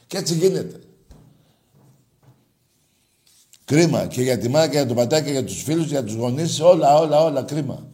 [0.08, 0.80] Και έτσι γίνεται.
[3.66, 4.06] Κρίμα.
[4.06, 6.60] Και για τη μάνα και για τον πατέρα και για τους φίλους, για τους γονείς,
[6.60, 7.88] όλα, όλα, όλα, κρίμα.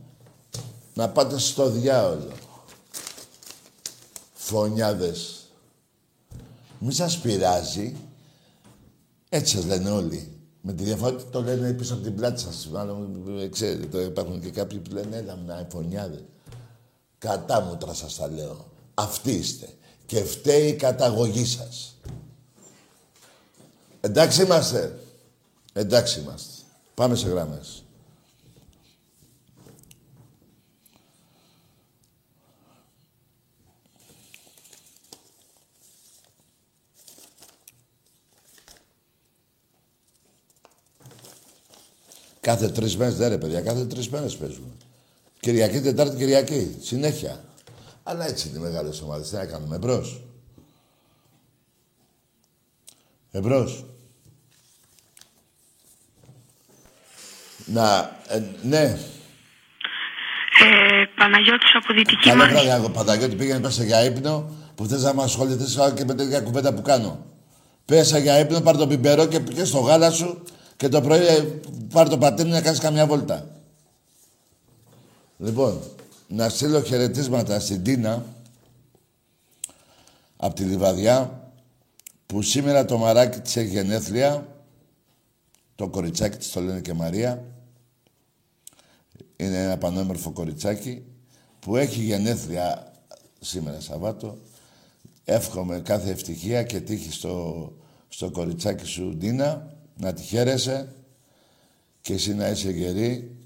[0.93, 2.31] Να πάτε στο διάολο.
[4.33, 5.47] Φωνιάδες.
[6.79, 7.95] Μη σας πειράζει.
[9.29, 10.31] Έτσι σας λένε όλοι.
[10.61, 12.67] Με τη διαφορά ότι το λένε πίσω από την πλάτη σας.
[12.67, 16.23] Μάλλον, ε, ξέρετε, υπάρχουν και κάποιοι που λένε, έλα, να φωνιάδες.
[17.17, 18.71] Κατάμουτρα σας τα λέω.
[18.93, 19.69] Αυτοί είστε.
[20.05, 21.95] Και φταίει η καταγωγή σας.
[24.01, 24.99] Εντάξει είμαστε.
[25.73, 26.53] Εντάξει είμαστε.
[26.93, 27.83] Πάμε σε γράμμες.
[42.47, 44.67] Κάθε τρεις μέρες, δεν ρε παιδιά, κάθε τρεις μέρες παίζουμε.
[45.39, 46.77] Κυριακή, Τετάρτη, Κυριακή.
[46.81, 47.43] Συνέχεια.
[48.03, 49.29] Αλλά έτσι είναι οι μεγάλες ομάδες.
[49.29, 50.21] Τι να κάνουμε, εμπρός.
[53.31, 53.85] Εμπρός.
[57.65, 58.97] Να, ε, ναι.
[60.63, 63.35] Ε, Παναγιώτης από Δυτική Καλό βράδυ, Παναγιώτη.
[63.35, 67.25] Πήγαινε πέσα για ύπνο που θες να με ασχοληθείς και με τέτοια κουβέντα που κάνω.
[67.85, 70.43] Πέσα για ύπνο, πάρ το πιπερό και πήγε στο γάλα σου
[70.77, 71.41] και το πρωί ε,
[71.89, 73.47] πάρ το πατίνι να κάνεις καμιά βόλτα.
[75.37, 75.81] Λοιπόν,
[76.27, 78.25] να στείλω χαιρετίσματα στην Τίνα
[80.37, 81.51] από τη Λιβαδιά
[82.25, 84.47] που σήμερα το μαράκι της έχει γενέθλια.
[85.75, 87.43] Το κοριτσάκι της το λένε και Μαρία.
[89.35, 91.03] Είναι ένα πανέμορφο κοριτσάκι
[91.59, 92.91] που έχει γενέθλια
[93.39, 94.37] σήμερα Σαββάτο.
[95.23, 97.71] Εύχομαι κάθε ευτυχία και τύχη στο,
[98.07, 100.95] στο κοριτσάκι σου Ντίνα να τη χαίρεσαι
[102.01, 103.37] και εσύ να είσαι γερή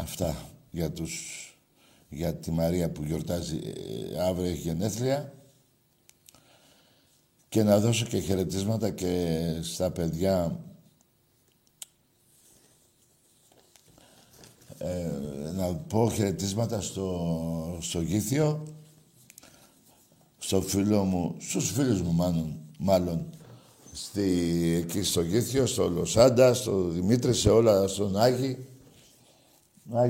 [0.00, 0.36] Αυτά
[0.70, 1.12] για, τους,
[2.08, 3.58] για τη Μαρία που γιορτάζει
[4.12, 5.32] ε, αύριο έχει γενέθλια.
[7.48, 10.60] Και να δώσω και χαιρετίσματα και στα παιδιά
[14.78, 15.10] ε,
[15.54, 18.66] να πω χαιρετίσματα στο, στο Γήθιο,
[20.48, 23.26] στο φίλο μου, στους φίλους μου μάλλον, μάλλον
[23.92, 24.22] στη,
[24.82, 28.66] εκεί στο Γήθιο, στο Λοσάντα, στο Δημήτρη, σε όλα, στον Άγη,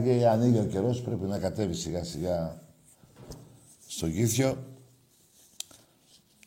[0.04, 2.62] και ανοίγει ο καιρός, πρέπει να κατέβει σιγά σιγά
[3.86, 4.56] στο Γήθιο.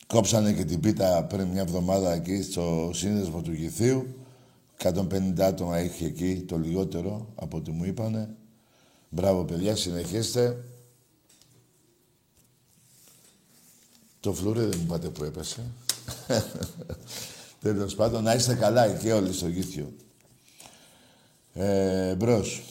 [0.08, 4.16] Κόψανε και την πίτα πριν μια εβδομάδα εκεί στο σύνδεσμο του Γηθίου.
[4.84, 8.36] 150 άτομα έχει εκεί, το λιγότερο από ό,τι μου είπανε.
[9.10, 10.64] Μπράβο παιδιά, συνεχίστε.
[14.22, 15.72] Το φλουρί δεν μου πάτε που έπεσε.
[17.62, 19.94] Τέλος πάντων, να είστε καλά εκεί όλοι στο Γήθιο.
[21.54, 22.62] Ε, μπρος.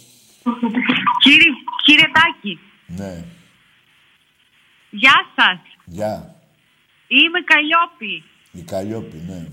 [1.23, 1.51] Κύριε,
[1.85, 2.59] κύριε Τάκη.
[2.87, 3.25] Ναι.
[4.91, 5.61] Γεια σας.
[5.85, 6.35] Γεια.
[7.09, 8.25] Είμαι Καλλιόπη.
[8.53, 9.49] Η Καλλιόπη, ναι.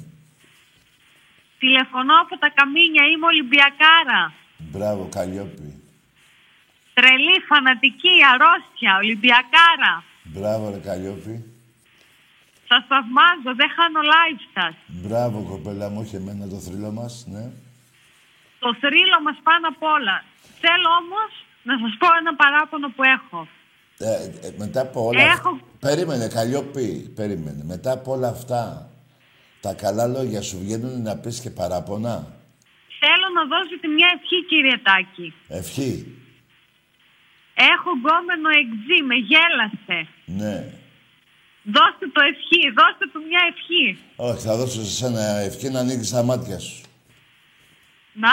[1.60, 4.34] Τηλεφωνώ από τα Καμίνια, είμαι Ολυμπιακάρα.
[4.58, 5.82] Μπράβο, Καλλιόπη.
[6.94, 10.04] Τρελή, φανατική, αρρώστια, Ολυμπιακάρα.
[10.24, 11.57] Μπράβο, ρε Καλλιόπη.
[12.70, 14.76] Σας θαυμάζω, δεν χάνω live σας.
[14.88, 17.46] Μπράβο, κοπέλα μου, όχι εμένα το θρύλο μας, ναι.
[18.60, 20.24] Το θρύλο μας πάνω απ' όλα.
[20.64, 21.32] Θέλω όμως
[21.64, 23.48] να σας πω ένα παράπονο που έχω.
[23.98, 25.60] Ε, ε, μετά από όλα Έχω...
[25.80, 27.64] Περίμενε, Καλλιόπη, περίμενε.
[27.64, 28.90] Μετά από όλα αυτά,
[29.62, 32.16] τα καλά λόγια σου βγαίνουν να πεις και παράπονα;
[33.00, 35.34] Θέλω να δώσετε μια ευχή, κύριε Τάκη.
[35.48, 35.92] Ευχή.
[37.54, 40.08] Έχω γκόμενο εξή, με γέλασε.
[40.26, 40.74] Ναι.
[41.76, 43.86] Δώστε το ευχή, δώστε του μια ευχή.
[44.16, 46.82] Όχι, θα δώσω σε σένα ευχή να ανοίγεις τα μάτια σου.
[48.14, 48.32] Να;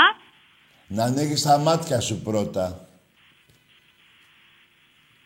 [0.87, 2.89] Να ανοίγεις τα μάτια σου πρώτα.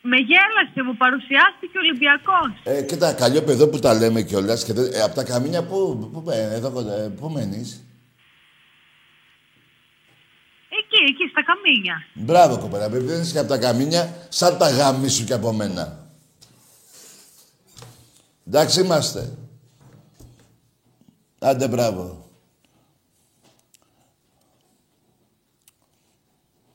[0.00, 2.50] Με γέλασε, μου παρουσιάστηκε ο Ολυμπιακός.
[2.64, 4.68] Ε, κοίτα, καλό παιδό που τα λέμε κιόλας.
[4.68, 7.82] Ε, από τα καμίνια πού, πού, εδώ, κοντά, ε, πού μένεις;
[10.68, 12.04] Εκεί, εκεί, στα καμίνια.
[12.14, 12.84] Μπράβο, κοπέλα.
[12.84, 16.07] Επειδή και από τα καμίνια, σαν τα γάμι σου κι από μένα.
[18.48, 19.36] Εντάξει είμαστε.
[21.38, 22.30] Άντε, μπράβο.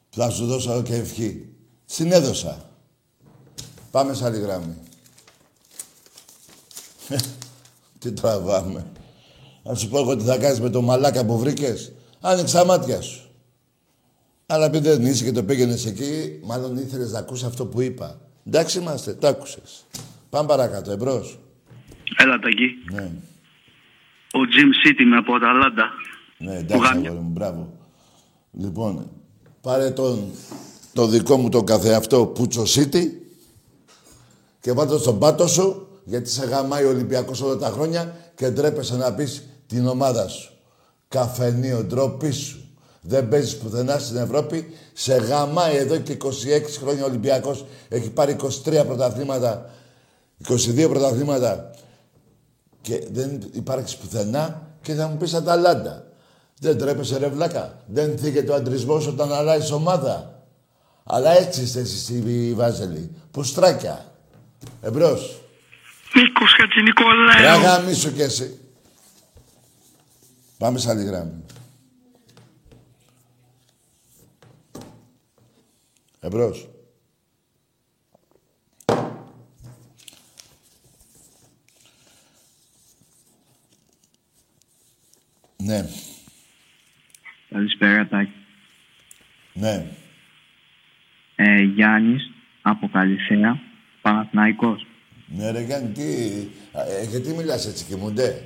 [0.09, 1.47] Θα σου δώσω και ευχή.
[1.86, 2.69] Συνέδωσα.
[3.91, 4.75] Πάμε σε άλλη γράμμη.
[7.99, 8.91] τι τραβάμε.
[9.63, 11.91] Να σου πω εγώ τι θα κάνεις με το μαλάκα που βρήκες.
[12.21, 13.29] Άνοιξε τα μάτια σου.
[14.45, 18.19] Αλλά επειδή δεν είσαι και το πήγαινες εκεί, μάλλον ήθελες να ακούσεις αυτό που είπα.
[18.45, 19.86] Εντάξει είμαστε, το άκουσες.
[20.29, 21.42] Πάμε παρακάτω, εμπρός.
[22.17, 22.67] Έλα, Τακί.
[22.91, 23.12] Ναι.
[24.34, 25.89] Ο Jim City με από Αταλάντα.
[26.38, 27.73] Ναι, εντάξει, αγόρι μου, μπράβο.
[28.52, 29.10] Λοιπόν,
[29.62, 30.32] πάρε τον,
[30.93, 33.04] το δικό μου το καθεαυτό Πούτσο City
[34.60, 38.97] και βάλτε στον πάτο σου, γιατί σε γαμάει ο Ολυμπιακός όλα τα χρόνια και ντρέπεσαι
[38.97, 40.52] να πεις την ομάδα σου.
[41.08, 42.58] Καφενείο, ντροπή σου.
[43.02, 44.73] Δεν παίζεις πουθενά στην Ευρώπη.
[44.93, 46.28] Σε γαμάει εδώ και 26
[46.80, 47.65] χρόνια ο Ολυμπιακός.
[47.89, 49.69] Έχει πάρει 23 πρωταθλήματα,
[50.47, 51.71] 22 πρωταθλήματα
[52.83, 56.07] και δεν υπάρχει πουθενά και θα μου πεις Αταλάντα.
[56.59, 57.83] Δεν τρέπεσαι ρε βλάκα.
[57.85, 60.43] Δεν θίγεται ο αντρισμός όταν αλλάζει ομάδα.
[61.03, 63.11] Αλλά έτσι είστε εσείς στη Βάζελη.
[63.31, 64.11] Πουστράκια.
[64.81, 65.41] Εμπρός.
[66.15, 67.41] Νίκος Χατζηνικολάου.
[67.41, 68.59] Ράγα μίσου κι εσύ.
[70.57, 71.43] Πάμε σε άλλη γράμμη.
[76.19, 76.67] Εμπρός.
[85.65, 85.86] Ναι.
[87.49, 88.32] Καλησπέρα, Τάκη.
[89.54, 89.86] Ναι.
[91.36, 93.60] Ε, Γιάννης, από Καλυθέα,
[94.02, 94.86] Παναθηναϊκός.
[95.28, 96.02] Ναι ρε Γιάννη, τι...
[96.73, 98.43] Ε, γιατί μιλάς έτσι και μουντέ.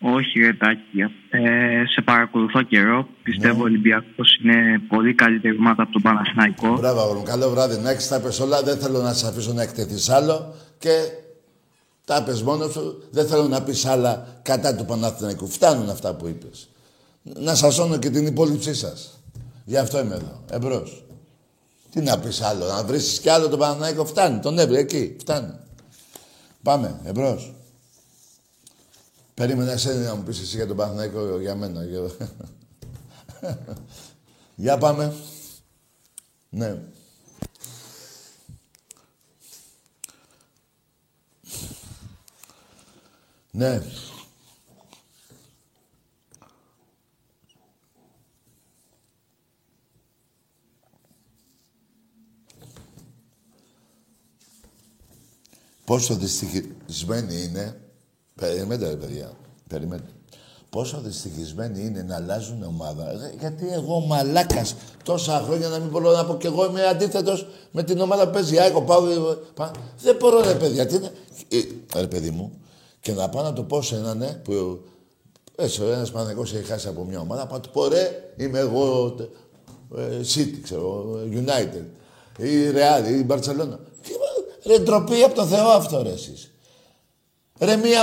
[0.00, 1.00] Όχι, ρε Τάκη.
[1.30, 3.08] Ε, σε παρακολουθώ καιρό.
[3.22, 3.60] Πιστεύω Ναι.
[3.60, 6.76] ο Ολυμπιακός είναι πολύ καλύτερη ομάδα από τον Παναθηναϊκό.
[6.76, 7.24] Μπράβο, αγόρι μου.
[7.24, 7.80] Καλό βράδυ.
[7.82, 8.62] Να έχεις τα πες όλα.
[8.62, 10.54] Δεν θέλω να σε αφήσω να εκτεθείς άλλο.
[10.78, 10.90] και
[12.04, 13.02] τα πες μόνος σου.
[13.10, 15.48] Δεν θέλω να πεις άλλα κατά του Παναθηναϊκού.
[15.48, 16.68] Φτάνουν αυτά που είπες.
[17.22, 19.18] Να σασώνω και την υπόλοιψή σας.
[19.64, 20.42] Γι' αυτό είμαι εδώ.
[20.50, 21.04] Εμπρός.
[21.90, 24.04] Τι να πεις άλλο, να βρίσεις κι άλλο τον Παναθηναϊκό.
[24.04, 25.16] Φτάνει, τον έβρι εκεί.
[25.20, 25.52] Φτάνει.
[26.62, 27.54] Πάμε, εμπρός.
[29.34, 31.84] Περίμενα εσένα να μου πεις εσύ για τον Παναθηναϊκό για μένα.
[31.84, 32.00] Για...
[34.64, 35.14] για πάμε.
[36.48, 36.78] Ναι.
[43.56, 43.80] Ναι.
[55.84, 57.80] Πόσο δυστυχισμένοι είναι,
[58.34, 59.32] περιμένετε ρε παιδιά,
[59.68, 60.10] περιμένετε.
[60.70, 63.10] Πόσο δυστυχισμένοι είναι να αλλάζουν ομάδα.
[63.10, 67.46] Ε, Γιατί εγώ μαλάκας τόσα χρόνια να μην μπορώ να πω κι εγώ είμαι αντίθετος
[67.70, 68.58] με την ομάδα που παίζει.
[68.58, 69.70] Άικο, πάω, ε, πά.
[69.98, 70.86] Δεν μπορώ ρε παιδιά.
[70.86, 71.12] Τι είναι.
[71.48, 72.63] Ε, ρε παιδί μου,
[73.04, 74.80] και να πάω να το πω σε έναν ναι, που
[75.56, 79.14] έτσι, ο ένας Παναγικός έχει χάσει από μια ομάδα, πάω του πω ρε, είμαι εγώ
[79.96, 81.84] ε, City, ξέρω, United,
[82.38, 83.78] ή Real, ή Barcelona.
[84.02, 84.12] Τι,
[84.66, 86.50] ρε, ντροπή από το Θεό αυτό ρε εσείς.
[87.58, 88.02] Ρε, μία,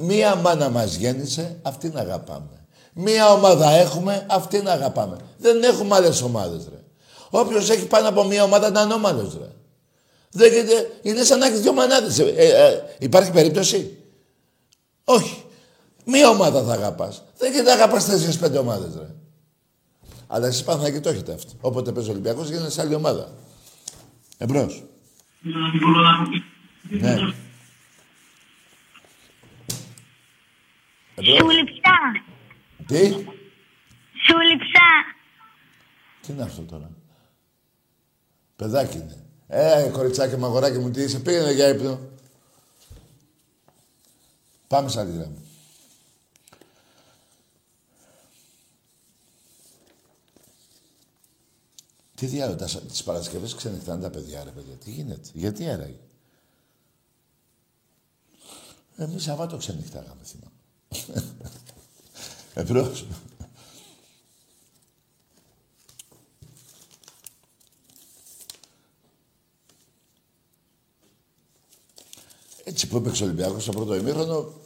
[0.00, 2.66] μία μάνα μας γέννησε, αυτήν αγαπάμε.
[2.92, 5.16] Μία ομάδα έχουμε, αυτήν αγαπάμε.
[5.38, 6.80] Δεν έχουμε άλλες ομάδες, ρε.
[7.30, 9.48] Όποιος έχει πάνω από μία ομάδα είναι ανώμαλος, ρε.
[10.30, 10.52] Δεν,
[11.02, 12.18] είναι σαν να έχεις δύο μανάδες.
[12.18, 13.96] Ε, ε, υπάρχει περίπτωση;
[15.14, 15.44] Όχι.
[16.04, 17.22] Μία ομάδα θα αγαπάς.
[17.38, 19.14] Δεν γίνεται να αγαπάς τέσσερι-πέντε ομάδες, ρε.
[20.26, 21.52] Αλλά εσείς και το έχετε αυτό.
[21.60, 23.32] Όποτε παίζει ο Ολυμπιακός γίνεται σε άλλη ομάδα.
[24.38, 24.84] Εμπρός.
[26.88, 27.16] Ναι.
[31.14, 31.96] Σου λειψά.
[32.86, 33.08] Τι;
[34.26, 34.88] Σου λειψά.
[36.20, 36.90] Τι είναι αυτό τώρα;
[38.56, 39.24] Παιδάκι είναι.
[39.46, 42.00] Ε, κοριτσάκι μου, αγοράκι μου, τι είσαι, πήγαινε για ύπνο.
[44.72, 45.38] Πάμε σε άλλη γραμμή.
[52.14, 54.74] Τι διάλογο, τις Παρασκευές ξενυχτάνε τα παιδιά, ρε παιδιά.
[54.74, 55.98] Τι γίνεται, γιατί άραγε.
[58.96, 61.26] Εμείς Σαββάτο ξενυχτάγαμε, θυμάμαι.
[62.54, 63.06] Εμπρός.
[72.64, 74.60] Έτσι που έπαιξε ο Ολυμπιακός στο πρώτο ημίχρονο,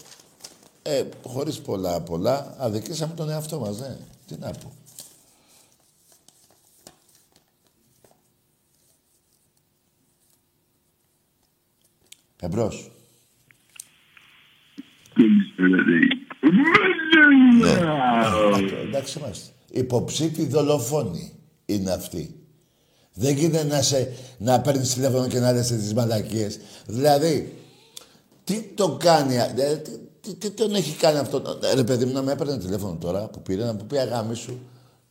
[0.87, 3.97] ε, χωρίς πολλά πολλά, αδικήσαμε τον εαυτό μας, ναι.
[4.27, 4.73] Τι να πω.
[12.41, 12.91] Εμπρός.
[17.61, 17.71] Ναι.
[18.83, 19.53] Εντάξει είμαστε.
[19.71, 21.33] Υποψήφοι δολοφόνοι
[21.67, 22.35] είναι αυτοί.
[23.13, 26.61] Δεν γίνεται να, σε, να παίρνεις τηλέφωνο και να λες τις μαλακίες.
[26.87, 27.59] Δηλαδή,
[28.45, 29.91] τι το κάνει, ε, τι,
[30.27, 31.43] τι, τι, τον έχει κάνει αυτό.
[31.63, 34.35] Ε, ρε παιδί μου, να με έπαιρνε τηλέφωνο τώρα που πήρε, να μου πει αγάμι
[34.35, 34.59] σου,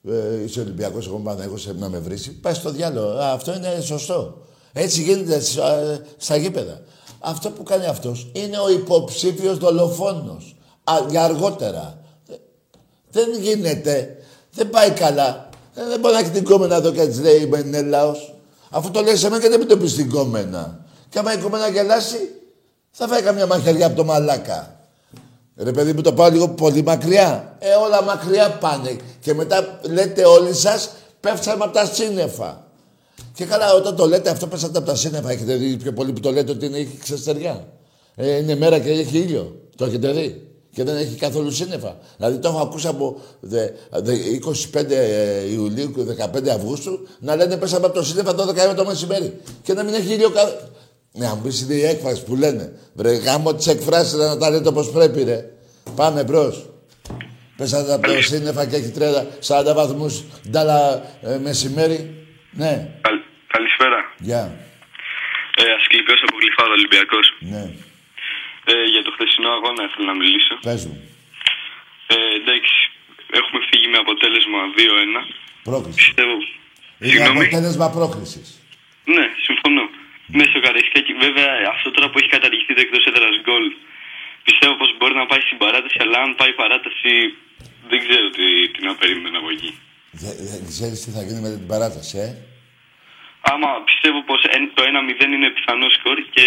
[0.10, 2.32] ε, είσαι Ολυμπιακός, εγώ πάνω, εγώ σε να με βρεις.
[2.42, 3.18] Πάει στο διάλογο.
[3.20, 4.38] αυτό είναι σωστό.
[4.74, 5.42] Έτσι γίνεται
[6.18, 6.82] στα γήπεδα.
[7.20, 10.56] Αυτό που κάνει αυτός είναι ο υποψήφιος δολοφόνος.
[11.10, 12.00] Για αργότερα.
[13.12, 14.18] Δεν γίνεται.
[14.52, 15.50] Δεν πάει καλά.
[15.74, 18.36] Ε, δεν μπορεί να έχει την κόμενα εδώ και έτσι λέει είμαι λαός.
[18.70, 20.86] Αφού το λέει σε μένα και δεν με το πει την κόμενα.
[21.10, 22.18] Και άμα η κόμενα γελάσει,
[22.92, 24.75] θα φάει καμιά μαχαιριά από το μαλάκα.
[25.58, 27.58] Ρε παιδί μου το πάω λίγο πολύ μακριά.
[27.60, 28.96] Ε, όλα μακριά πάνε.
[29.20, 30.90] Και μετά λέτε όλοι σας,
[31.20, 32.68] πέφταμε από τα σύννεφα.
[33.34, 36.20] Και καλά, όταν το λέτε αυτό πέσατε από τα σύννεφα, έχετε δει πιο πολύ που
[36.20, 37.68] το λέτε ότι είναι, έχει ξεστεριά.
[38.16, 39.62] Ε, είναι μέρα και έχει ήλιο.
[39.76, 40.50] Το έχετε δει.
[40.72, 41.98] Και δεν έχει καθόλου σύννεφα.
[42.18, 44.82] Δηλαδή το έχω ακούσει από 25
[45.52, 49.40] Ιουλίου και 15 Αυγούστου να λένε πέσαμε από το σύννεφα 12 ώρα το μεσημέρι.
[49.64, 50.32] Και να μην έχει ήλιο
[51.18, 52.80] ναι, αν πεις είναι η έκφραση που λένε.
[52.94, 55.40] Βρε γάμο τις εκφράσεις να τα λέτε όπως πρέπει ρε.
[55.96, 56.70] Πάμε μπρος.
[57.58, 60.80] Πέσατε από το σύννεφα και έχει 30, 40 βαθμούς ντάλα
[61.22, 62.00] ε, μεσημέρι.
[62.62, 62.72] Ναι.
[63.06, 63.18] Καλ,
[63.56, 64.00] καλησπέρα.
[64.28, 64.42] Γεια.
[64.46, 65.62] Yeah.
[65.62, 67.26] Ε, Ασκληπιός από Γλυφάδα Ολυμπιακός.
[67.54, 67.64] Ναι.
[68.72, 70.54] Ε, για το χθεσινό αγώνα ήθελα να μιλήσω.
[70.68, 70.98] Πες μου.
[72.14, 72.76] Ε, εντάξει,
[73.40, 75.22] έχουμε φύγει με αποτέλεσμα 2-1.
[75.70, 75.98] Πρόκληση.
[76.04, 76.38] Πιστεύω.
[77.00, 77.40] Είναι Συγγνώμη.
[77.46, 78.48] αποτέλεσμα πρόκλησης.
[79.16, 79.84] Ναι, συμφωνώ.
[80.40, 83.66] Μέσω Καραϊσκάκη, βέβαια αυτό τώρα που έχει καταργηθεί το εκτός έδρας γκολ.
[84.48, 87.12] Πιστεύω πως μπορεί να πάει στην παράταση, αλλά αν πάει παράταση,
[87.90, 89.72] δεν ξέρω τι, τι να περιμένω από εκεί.
[90.22, 92.30] Δεν δε, ξέρεις τι θα γίνει με την παράταση, ε;
[93.52, 94.42] Άμα πιστεύω πως
[94.76, 96.46] το 1-0 είναι πιθανό σκορ και.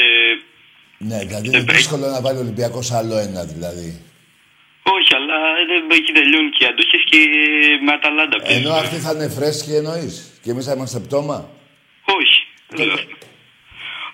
[1.08, 3.88] Ναι, δηλαδή είναι δύσκολο να βάλει ο Ολυμπιακός άλλο ένα δηλαδή.
[4.96, 5.36] Όχι, αλλά
[5.70, 7.18] δεν έχει τελειώνει και οι αντοχές και
[7.84, 8.60] με Αταλάντα παίζει.
[8.60, 11.36] Ενώ αυτοί θα είναι φρέσκοι εννοείς; Και εμείς θα είμαστε πτώμα;
[12.18, 12.38] Όχι.
[12.76, 13.06] Τότε...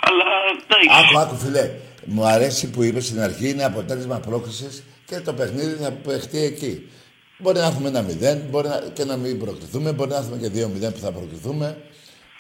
[0.07, 0.27] Αλλά
[0.65, 0.89] εντάξει.
[0.99, 1.71] Άκου, άκου, φιλέ.
[2.05, 6.89] Μου αρέσει που είπες στην αρχή είναι αποτέλεσμα πρόκληση και το παιχνίδι θα παιχτεί εκεί.
[7.39, 10.51] Μπορεί να έχουμε ένα 0, μπορεί να, και να μην προκριθούμε, μπορεί να έχουμε και
[10.89, 11.69] 2-0 που θα προκριθούμε.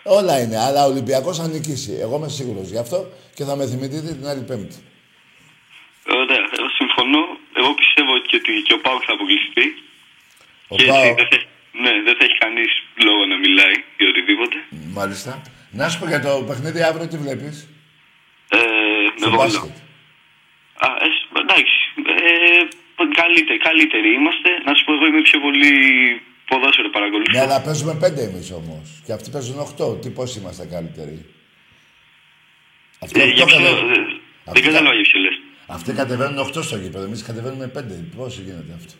[0.02, 1.92] Όλα είναι, αλλά ο Ολυμπιακός θα νικήσει.
[2.00, 2.98] Εγώ είμαι σίγουρος γι' αυτό
[3.34, 4.76] και θα με θυμηθείτε την άλλη Πέμπτη.
[6.22, 7.22] Ωραία, εγώ συμφωνώ.
[7.60, 9.66] Εγώ πιστεύω και ότι και ο Πάουκ θα αποκλειστεί.
[10.72, 11.38] Ο και έτσι Πάο, δεν θα,
[11.82, 12.70] ναι, δεν θα έχει κανείς
[13.06, 14.56] λόγο να μιλάει για οτιδήποτε.
[14.98, 15.32] μάλιστα.
[15.74, 17.68] Να σου πω για το παιχνίδι αύριο τι βλέπεις;
[18.48, 19.42] Ε, με Στο βόλο.
[19.42, 19.76] μπάσκετ.
[20.86, 21.76] Α, ε, εντάξει.
[22.28, 24.50] Ε, καλύτεροι, καλύτεροι είμαστε.
[24.66, 25.72] Να σου πω, εγώ είμαι πιο πολύ
[26.48, 27.32] ποδόσφαιρο παρακολουθώ.
[27.32, 29.02] Ναι, αλλά παίζουμε πέντε εμείς όμως.
[29.06, 30.00] Και αυτοί παίζουν 8.
[30.02, 31.16] Τι πώς είμαστε καλύτεροι;
[33.04, 33.90] Αυτοί, Ε, οκτώ για ποιο, κατεβαίνουν.
[33.92, 35.36] ε, Αυτοί δεν κα- κατάλαβα για ποιο λες.
[35.66, 37.04] Αυτοί κατεβαίνουν 8 στο γήπεδο.
[37.04, 38.04] Εμείς κατεβαίνουμε 5.
[38.16, 38.94] Πώς γίνεται αυτό;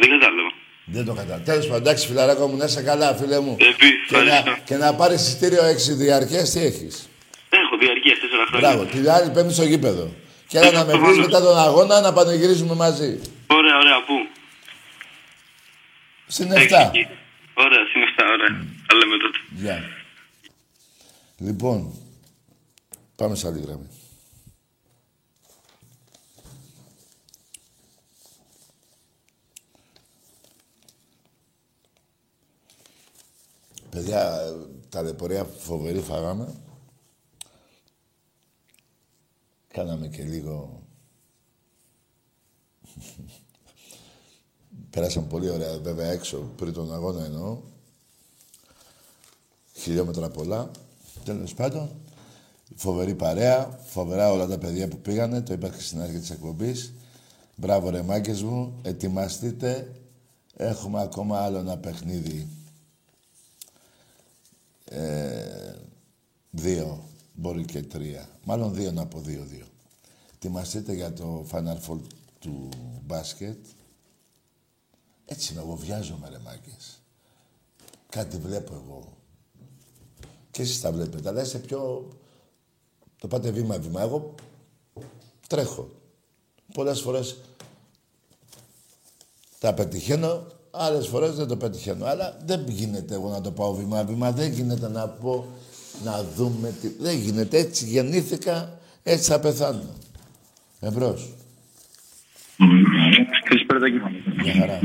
[0.00, 0.50] Δεν κατάλαβα.
[0.84, 1.42] Δεν το κατάλαβα.
[1.42, 3.56] Τέλος πάντων, εντάξει, φιλαράκο μου, να είσαι καλά, φίλε μου.
[3.60, 4.56] Επί, και, να, ευχαριστώ.
[4.64, 7.08] και να πάρεις εισιτήριο 6 διαρκές, τι έχεις;
[7.48, 8.68] Έχω διαρκεία 4 χρόνια.
[8.68, 10.12] Μπράβο, την άλλη πέμπτη στο γήπεδο.
[10.46, 11.26] Και έλα να με βρεις προφανώς.
[11.26, 13.20] μετά τον αγώνα να πανηγυρίζουμε μαζί.
[13.46, 14.14] Ωραία, ωραία, πού;
[16.26, 16.54] Στην 7.
[16.56, 17.06] Έξι εκεί.
[17.54, 18.66] Ωραία, στην 7, ωραία.
[18.86, 19.38] Τα λέμε τότε.
[19.50, 19.84] Γεια.
[21.38, 21.98] Λοιπόν,
[23.16, 23.88] πάμε σε άλλη γραμμή.
[33.94, 34.52] Παιδιά,
[34.88, 36.54] ταλαιπωρία φοβερή φάγαμε.
[39.68, 40.82] Κάναμε και λίγο...
[44.90, 47.60] Πέρασαν πολύ ωραία, βέβαια, έξω, πριν τον αγώνα εννοώ
[49.72, 50.70] χιλιόμετρα πολλά.
[51.24, 51.90] Τέλος πάντων,
[52.74, 56.94] φοβερή παρέα, φοβερά όλα τα παιδιά που πήγανε, το είπα και στην αρχή της εκπομπής.
[57.56, 59.94] Μπράβο ρε μάγκες μου, ετοιμαστείτε.
[60.56, 62.63] Έχουμε ακόμα άλλο ένα παιχνίδι.
[64.84, 65.74] Ε,
[66.50, 68.28] δύο, μπορεί και τρία.
[68.44, 69.66] Μάλλον δύο να πω δύο-δύο.
[70.34, 71.98] Ετοιμαστείτε για το Final Four
[72.38, 72.68] του
[73.02, 73.66] μπάσκετ.
[75.24, 76.98] Έτσι είμαι, εγώ βιάζομαι ρε μάγκες.
[78.08, 79.16] Κάτι βλέπω εγώ.
[80.50, 82.08] Και εσείς τα βλέπετε, αλλά είστε πιο...
[83.18, 84.00] Το πάτε βήμα-βήμα.
[84.00, 84.34] Εγώ
[85.46, 85.90] τρέχω.
[86.74, 87.40] Πολλές φορές
[89.58, 90.46] τα πετυχαίνω,
[90.76, 92.04] άλλες φορές δεν το πετυχαίνω.
[92.04, 94.32] Αλλά δεν γίνεται εγώ να το πάω βήμα-βήμα.
[94.32, 95.46] Δεν γίνεται να πω,
[96.04, 96.88] να δούμε τι...
[96.98, 97.58] Δεν γίνεται.
[97.58, 99.94] Έτσι γεννήθηκα, έτσι θα πεθάνω.
[100.80, 101.28] Εμπρός.
[103.44, 104.00] Καλησπέρα, Τάκη.
[104.42, 104.80] Μια χαρά.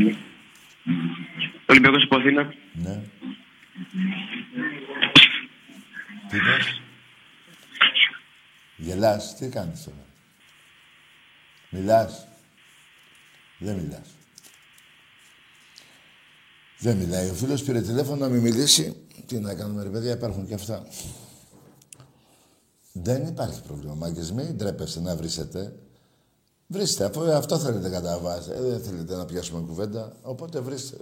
[1.66, 2.54] Ολυμπιακός από Αθήνα.
[2.74, 3.02] Ναι.
[6.30, 6.82] Τι είπες;
[8.78, 9.36] Γελάς.
[9.36, 10.06] Τι κάνεις τώρα;
[11.70, 12.28] Μιλάς;
[13.58, 14.19] Δεν μιλάς.
[16.80, 17.30] Δεν μιλάει.
[17.30, 19.06] Ο φίλος πήρε τηλέφωνο να μην μιλήσει.
[19.26, 20.88] Τι να κάνουμε ρε παιδιά, υπάρχουν και αυτά.
[22.92, 24.32] Δεν υπάρχει πρόβλημα, μάγκες.
[24.32, 25.80] Μην ντρέπεστε να βρίσετε.
[26.68, 28.52] Βρίστε, αφού αυτό θέλετε κατά βάση.
[28.52, 30.98] Ε, δεν θέλετε να πιάσουμε κουβέντα, οπότε βρίστε.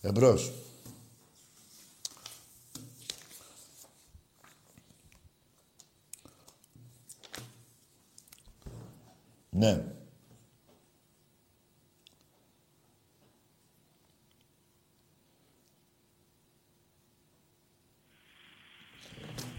[0.00, 0.52] Εμπρός.
[9.50, 9.97] Ναι.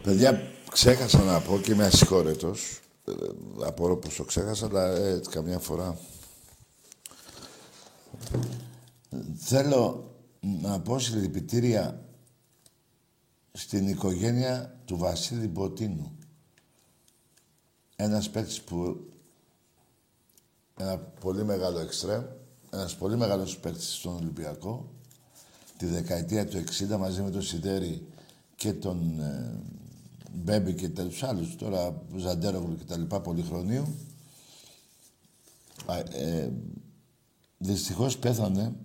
[0.03, 0.41] Παιδιά,
[0.71, 2.79] ξέχασα να πω και είμαι ασυγχώρετος.
[3.05, 3.11] Ε,
[3.65, 5.97] απορώ πως το ξέχασα, αλλά ε, καμιά φορά.
[9.35, 12.03] Θέλω να πω συλληπιτήρια
[13.51, 16.17] στην οικογένεια του Βασίλη Μποτίνου.
[17.95, 19.03] Ένας παίκτης που...
[20.77, 22.23] Ένα πολύ μεγάλο εξτρέμ,
[22.69, 24.91] ένας πολύ μεγάλος παίκτης στον Ολυμπιακό.
[25.77, 28.07] Τη δεκαετία του 60 μαζί με τον Σιδέρη
[28.55, 29.59] και τον ε,
[30.33, 33.95] Μπέμπη και τους άλλους, τώρα Ζαντέρογλου και τα λοιπά, πολυχρονίου.
[35.85, 36.51] Α, ε,
[37.57, 38.75] δυστυχώς πέθανε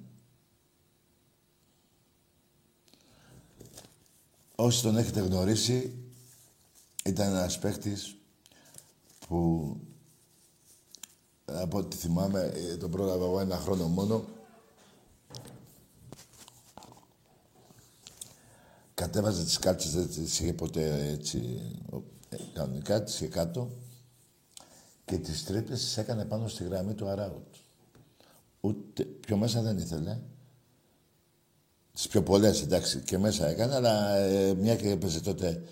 [4.56, 5.94] Όσοι τον έχετε γνωρίσει,
[7.04, 8.16] ήταν ένας παίκτης
[9.28, 9.76] που,
[11.44, 14.24] από ό,τι θυμάμαι, ε, τον πρόλαβα εγώ ένα χρόνο μόνο.
[18.94, 21.60] Κατέβαζε τις κάλτσες, δεν τις είχε ποτέ έτσι,
[22.28, 23.70] ε, κανονικά, τις είχε κάτω
[25.04, 27.54] και τις τρύπες τις έκανε πάνω στη γραμμή του αράουτ.
[28.60, 30.18] Ούτε, πιο μέσα δεν ήθελε.
[31.92, 35.62] Τις πιο πολλές, εντάξει, και μέσα έκανε, αλλά ε, μια και έπαιζε τότε,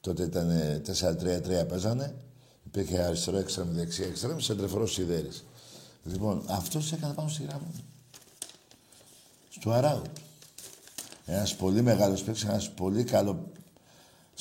[0.00, 2.14] τότε ήταν ε, 4-3-3 παίζανε.
[2.66, 5.44] Υπήρχε αριστερό έξτρεμ, δεξιά έξτρεμ, σεντρεφορός σιδέρης.
[6.04, 7.84] Λοιπόν, αυτός έκανε πάνω στη γραμμή.
[9.48, 10.16] Στο αράουτ.
[11.26, 13.52] Ένας πολύ μεγάλος παίκτης, ένας πολύ καλό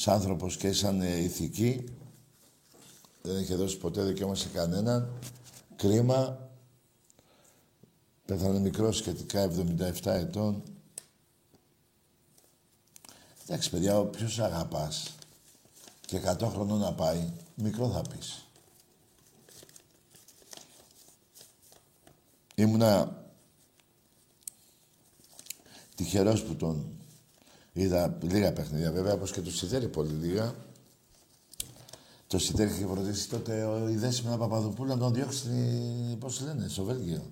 [0.06, 1.86] άνθρωπος και σαν ε, ηθική.
[3.22, 5.20] Δεν είχε δώσει ποτέ δικαίωμα σε κανέναν.
[5.76, 6.50] Κρίμα.
[8.26, 9.50] Πέθανε μικρός σχετικά
[10.04, 10.64] 77 ετών.
[13.44, 15.16] Εντάξει, παιδιά, όποιος αγαπάς
[16.06, 18.46] και 100 χρονών να πάει, μικρό θα πεις.
[22.56, 23.21] Ήμουνα
[26.04, 26.86] τυχερός που τον
[27.74, 30.56] είδα λίγα παιχνίδια βέβαια, όπως και το Σιδέρη πολύ λίγα.
[32.28, 36.84] Το Σιδέρη είχε φροντίσει τότε ο Ιδέσιμο Παπαδοπούλου να τον διώξει, στη- πώς λένε, στο
[36.84, 37.32] Βέλγιο.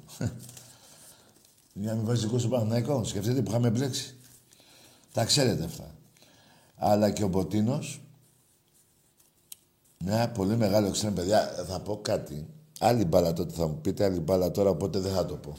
[1.73, 3.03] Για να μην βάζει δικό στο Παναθηναϊκό.
[3.03, 4.15] Σκεφτείτε που είχαμε μπλέξει.
[5.13, 5.95] Τα ξέρετε αυτά.
[6.75, 8.01] Αλλά και ο Μποτίνος,
[9.97, 12.47] μια πολύ μεγάλο εξτρέμ, παιδιά, θα πω κάτι.
[12.79, 15.57] Άλλη μπάλα τότε θα μου πείτε, άλλη μπάλα τώρα, οπότε δεν θα το πω.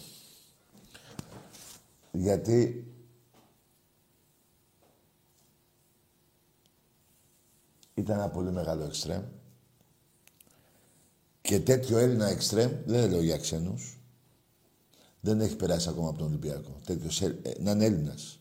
[2.13, 2.85] Γιατί
[7.95, 9.23] ήταν ένα πολύ μεγάλο εξτρέμ
[11.51, 13.99] και τέτοιο Έλληνα εξτρέμ, δεν λέω για ξένους,
[15.21, 16.81] δεν έχει περάσει ακόμα από τον Ολυμπιακό.
[16.85, 18.39] Τέτοιος, Ε- ε, να είναι Έλληνας.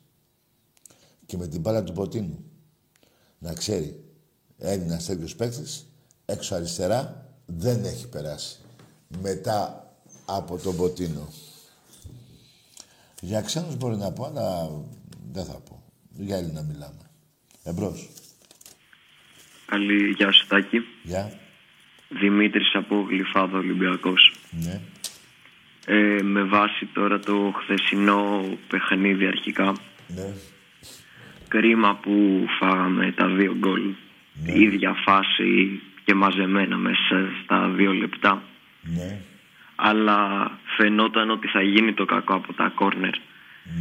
[1.26, 2.43] Και με την μπάλα του Ποτίνου.
[3.39, 4.04] Να ξέρει,
[4.58, 5.86] Έλληνας τέτοιος παίκτης,
[6.26, 8.60] έξω αριστερά, δεν έχει περάσει.
[9.22, 9.91] Μετά
[10.26, 11.28] από τον Ποτίνο.
[13.22, 14.72] Για ξένους μπορεί να πω, αλλά
[15.32, 15.84] δεν θα πω.
[16.18, 17.10] Για Έλληνα μιλάμε.
[17.64, 18.10] Εμπρός.
[19.70, 20.86] Καλή γεια σου Τάκη.
[21.03, 21.32] Γεια.
[22.09, 24.34] Δημήτρης από Γλυφάδο Ολυμπιακός.
[24.51, 24.82] Ναι.
[25.86, 29.74] Ε, με βάση τώρα το χθεσινό παιχνίδι αρχικά,
[30.07, 30.34] Ναι.
[31.47, 33.82] κρίμα που φάγαμε τα δύο γκολ.
[34.34, 34.51] Ναι.
[34.51, 38.43] Η ίδια φάση και μαζεμένα μέσα στα δύο λεπτά.
[38.82, 39.22] Ναι.
[39.76, 43.13] Αλλά φαινόταν ότι θα γίνει το κακό από τα κόρνερ.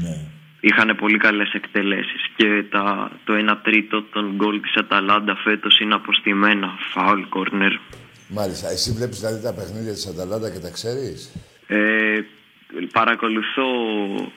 [0.03, 0.27] Ναι.
[0.61, 5.95] Είχαν πολύ καλές εκτελέσεις και τα, το 1 τρίτο των γκολ της Αταλάντα φέτος είναι
[5.95, 7.73] αποστημένα φάουλ κόρνερ.
[8.29, 8.71] Μάλιστα.
[8.71, 11.33] Εσύ βλέπεις δηλαδή τα παιχνίδια της Αταλάντα και τα ξέρεις;
[11.67, 12.19] Ε,
[12.93, 13.65] παρακολουθώ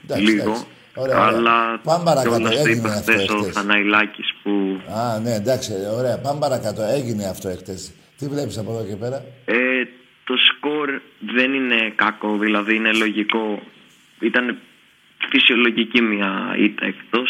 [0.04, 0.66] Εντάξει, λίγο, εντάξει.
[0.96, 1.28] Ωραία, ωραία.
[1.38, 2.30] αλλά Πάμε παρακάτω.
[2.36, 3.54] κιόλας το Έγινε είπε αυτό χθες ο εχθές.
[3.54, 5.72] Θαναϊλάκης που Α, ναι, εντάξει.
[5.98, 6.18] Ωραία.
[6.20, 6.82] Πάμε παρακάτω.
[6.82, 7.92] Έγινε αυτό εχθές.
[8.18, 9.56] Τι βλέπεις από εδώ και πέρα; ε,
[10.24, 10.90] το σκορ
[11.36, 13.62] δεν είναι κακό, δηλαδή είναι λογικό.
[14.20, 14.58] Ήταν
[15.32, 17.30] φυσιολογική μια ήττα εκτός.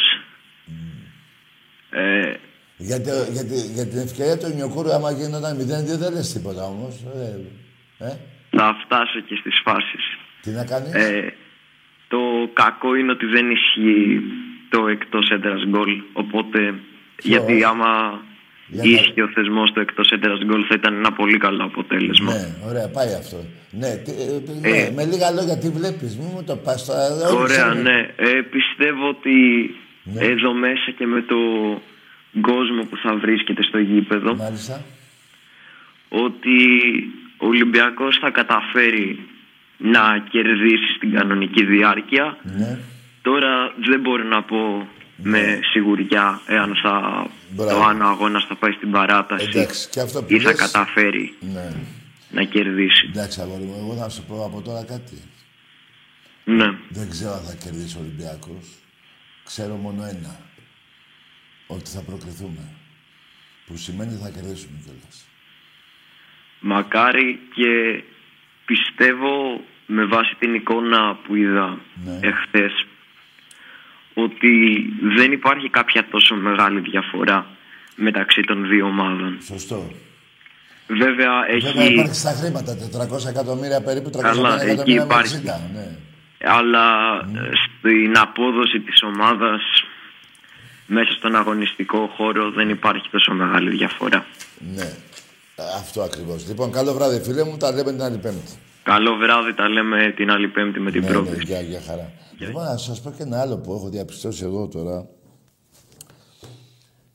[1.89, 2.33] Ε,
[2.77, 6.63] Για, το- για, τη- για την ευκαιρία του Νιοκούρου, άμα γίνονταν 0-2, δεν λες τίποτα
[6.65, 6.93] όμως.
[7.99, 8.17] Ε, ε,
[8.49, 10.03] θα φτάσω και στις φάσεις.
[10.41, 11.33] τι να κάνεις; Ε,
[12.07, 12.19] το
[12.53, 14.21] κακό είναι ότι δεν ισχύει
[14.69, 16.01] το εκτός έντρας γκολ.
[16.13, 16.73] Οπότε,
[17.21, 18.29] γιατί άμα Για να-
[18.71, 22.33] ίσχυε ο θεσμός του εκτός έντρας γκολ θα ήταν ένα πολύ καλό αποτέλεσμα.
[22.33, 23.37] Ναι, ωραία, πάει αυτό.
[23.71, 24.91] Ναι, τι, ε, ναι, Ε.
[24.95, 26.17] με λίγα λόγια τι βλέπεις.
[26.17, 27.05] Μην μου το πας τώρα.
[27.29, 27.81] όλοι Ωραία, ξέρουν.
[27.81, 27.97] ναι.
[28.15, 29.35] Ε, πιστεύω ότι
[30.03, 30.25] Ναι.
[30.25, 31.35] εδώ μέσα και με το
[32.41, 34.83] κόσμο που θα βρίσκεται στο γήπεδο Μάλιστα.
[36.09, 36.57] ότι
[37.37, 39.19] ο Ολυμπιακός θα καταφέρει
[39.77, 42.37] να κερδίσει στην κανονική διάρκεια.
[42.57, 42.79] Ναι.
[43.21, 44.87] Τώρα δεν μπορώ να πω
[45.23, 47.71] με σιγουριά εάν θα, Μπράβο.
[47.71, 50.59] το αν ο αγώνας θα πάει στην παράταση Εντάξει, και αυτό που ή θα λες-
[50.59, 51.73] καταφέρει Ναι.
[52.29, 53.05] να κερδίσει.
[53.09, 55.21] Εντάξει, αγόρι μου, εγώ θα σου πω από τώρα κάτι.
[56.43, 56.73] Ναι.
[56.89, 58.65] Δεν ξέρω αν θα κερδίσει ο Ολυμπιακός.
[59.43, 60.39] Ξέρω μόνο ένα.
[61.67, 62.63] Ότι θα προκριθούμε.
[63.65, 65.25] Που σημαίνει θα κερδίσουμε κιόλας.
[66.59, 68.03] Μακάρι και
[68.65, 72.19] πιστεύω με βάση την εικόνα που είδα Ναι.
[72.21, 72.85] εχθές
[74.13, 74.49] ότι
[75.17, 77.45] δεν υπάρχει κάποια τόσο μεγάλη διαφορά
[77.95, 79.37] μεταξύ των δύο ομάδων.
[79.45, 79.91] Σωστό.
[80.87, 81.65] Βέβαια έχει...
[81.67, 82.77] Βέβαια υπάρχει στα χρήματα
[83.25, 85.33] 400 εκατομμύρια περίπου, 300 Καλά, εκεί εκατομμύρια υπάρχει.
[85.33, 85.87] μεξίκα, Ναι.
[86.39, 86.85] αλλά
[87.19, 89.61] ε, στην απόδοση της ομάδας
[90.85, 94.25] μέσα στον αγωνιστικό χώρο δεν υπάρχει τόσο μεγάλη διαφορά.
[94.75, 94.89] ναι.
[95.55, 96.47] Ε, Αυτό ακριβώς.
[96.47, 98.51] Λοιπόν, καλό βράδυ φίλε μου, τα λέμε την άλλη πέμπτη.
[98.91, 101.29] Καλό βράδυ, τα λέμε την άλλη πέμπτη με την Ναι, πρώτη.
[101.29, 102.11] ναι, για, για χαρά.
[102.39, 105.09] Λοιπόν, να σας πω και ένα άλλο που έχω διαπιστώσει εγώ τώρα.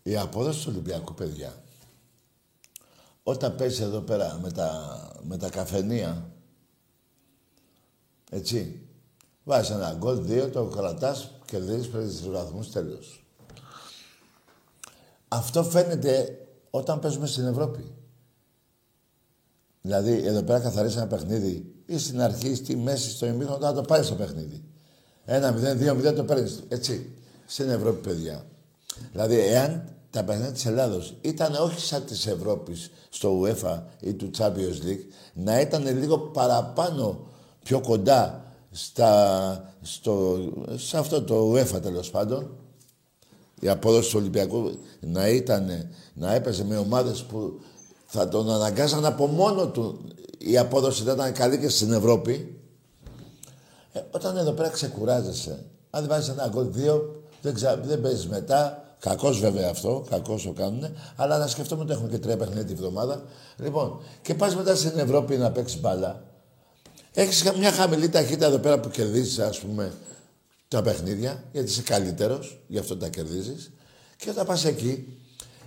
[0.03, 1.55] Η απόδοση του Ολυμπιακού, παιδιά,
[3.23, 4.71] όταν παίζει εδώ πέρα με τα,
[5.23, 6.31] με τα καφενεία,
[8.31, 8.89] έτσι,
[9.45, 13.25] βάζεις ένα γκολ, δύο, το κρατάς, κερδίζεις, παίρνεις τους βαθμούς, τέλος.
[15.29, 16.39] Αυτό φαίνεται
[16.71, 17.96] όταν παίζουμε στην Ευρώπη.
[19.87, 23.83] Δηλαδή, εδώ πέρα καθαρίσει ένα παιχνίδι ή στην αρχή, στη μέση, στο ημίχρονο, να το
[23.83, 24.63] πάρεις το παιχνίδι.
[25.25, 26.63] Ένα 0-2-0 το παίρνεις.
[26.69, 27.11] Έτσι.
[27.47, 28.45] Στην Ευρώπη, παιδιά.
[29.13, 34.31] Δηλαδή, εάν τα παιχνίδια της Ελλάδος ήταν όχι σαν της Ευρώπης στο UEFA ή του
[34.39, 37.27] Champions League, να ήταν λίγο παραπάνω
[37.63, 40.39] πιο κοντά στα, στο,
[40.77, 42.51] σε αυτό το UEFA τέλος πάντων,
[43.61, 47.61] η απόδοση του Ολυμπιακού να ήταν, να έπαιζε με ομάδες που
[48.07, 50.05] θα τον αναγκάζαν από μόνο του
[50.39, 52.61] η απόδοση δεν ήταν καλή και στην Ευρώπη.
[53.93, 57.77] Ε, όταν εδώ πέρα ξεκουράζεσαι, αν δεν βάζεις ένα γκολ δύο, δεν, ξα...
[57.77, 58.81] δεν παίζεις μετά.
[58.99, 60.87] Κακός βέβαια αυτό, κακός το κάνουν.
[61.17, 63.23] Αλλά να σκεφτούμε ότι έχουμε και τρία παιχνίδια τη βδομάδα.
[63.57, 66.23] Λοιπόν, και πας μετά στην Ευρώπη να παίξεις μπάλα.
[67.13, 69.93] Έχεις μια χαμηλή ταχύτητα εδώ πέρα που κερδίζεις, ας πούμε,
[70.69, 73.73] τα παιχνίδια, γιατί είσαι καλύτερος, γι' αυτό τα κερδίζεις.
[74.17, 75.19] Και όταν πας εκεί,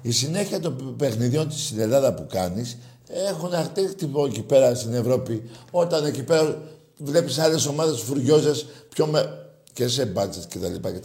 [0.02, 2.78] η συνέχεια των παιχνιδιών στην Ελλάδα που κάνεις
[3.08, 5.50] έχουν αρτίκτυπο εκεί πέρα στην Ευρώπη.
[5.72, 6.62] Όταν εκεί πέρα
[6.98, 9.46] βλέπεις άλλες ομάδες φουριόζες πιο με...
[9.74, 10.60] και σε μπάτσε κτλ.
[10.60, 11.00] Και,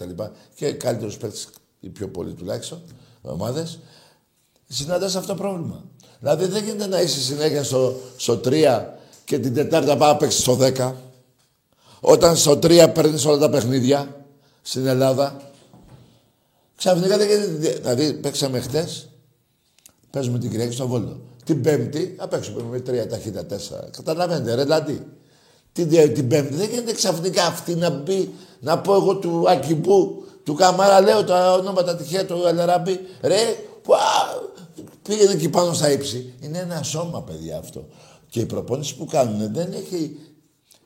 [0.54, 1.48] και, και καλύτερους παίκτες,
[1.80, 2.82] οι πιο πολλοί τουλάχιστον,
[3.22, 3.78] ομάδες,
[4.68, 5.84] συναντάς αυτό το πρόβλημα.
[6.18, 8.84] Δηλαδή δεν γίνεται να είσαι συνέχεια στο, στο 3
[9.24, 10.92] και την Τετάρτα πάει να παίξεις στο 10.
[12.00, 14.24] Όταν στο 3 παίρνεις όλα τα παιχνίδια
[14.62, 15.52] στην Ελλάδα,
[16.84, 17.78] ξαφνικά δεν γίνεται.
[17.80, 19.08] Δηλαδή παίξαμε χτες,
[20.10, 21.20] παίζουμε την Κυριακή στο Βόλο.
[21.44, 23.88] Την Πέμπτη θα παίξουμε με τρία ταχύτητα τέσσερα.
[23.96, 25.06] Καταλαβαίνετε, ρε δηλαδή.
[25.72, 30.54] Την, την Πέμπτη δεν γίνεται ξαφνικά αυτή να μπει, να πω εγώ του Ακιμπού, του
[30.54, 33.00] Καμάρα, λέω τα ονόματα τυχαία του Ελεραμπή.
[33.22, 33.98] Ρε, πουά,
[35.02, 36.34] πήγαινε εκεί πάνω στα ύψη.
[36.40, 37.88] Είναι ένα σώμα, παιδιά αυτό.
[38.28, 40.18] Και η προπόνηση που κάνουν δεν έχει.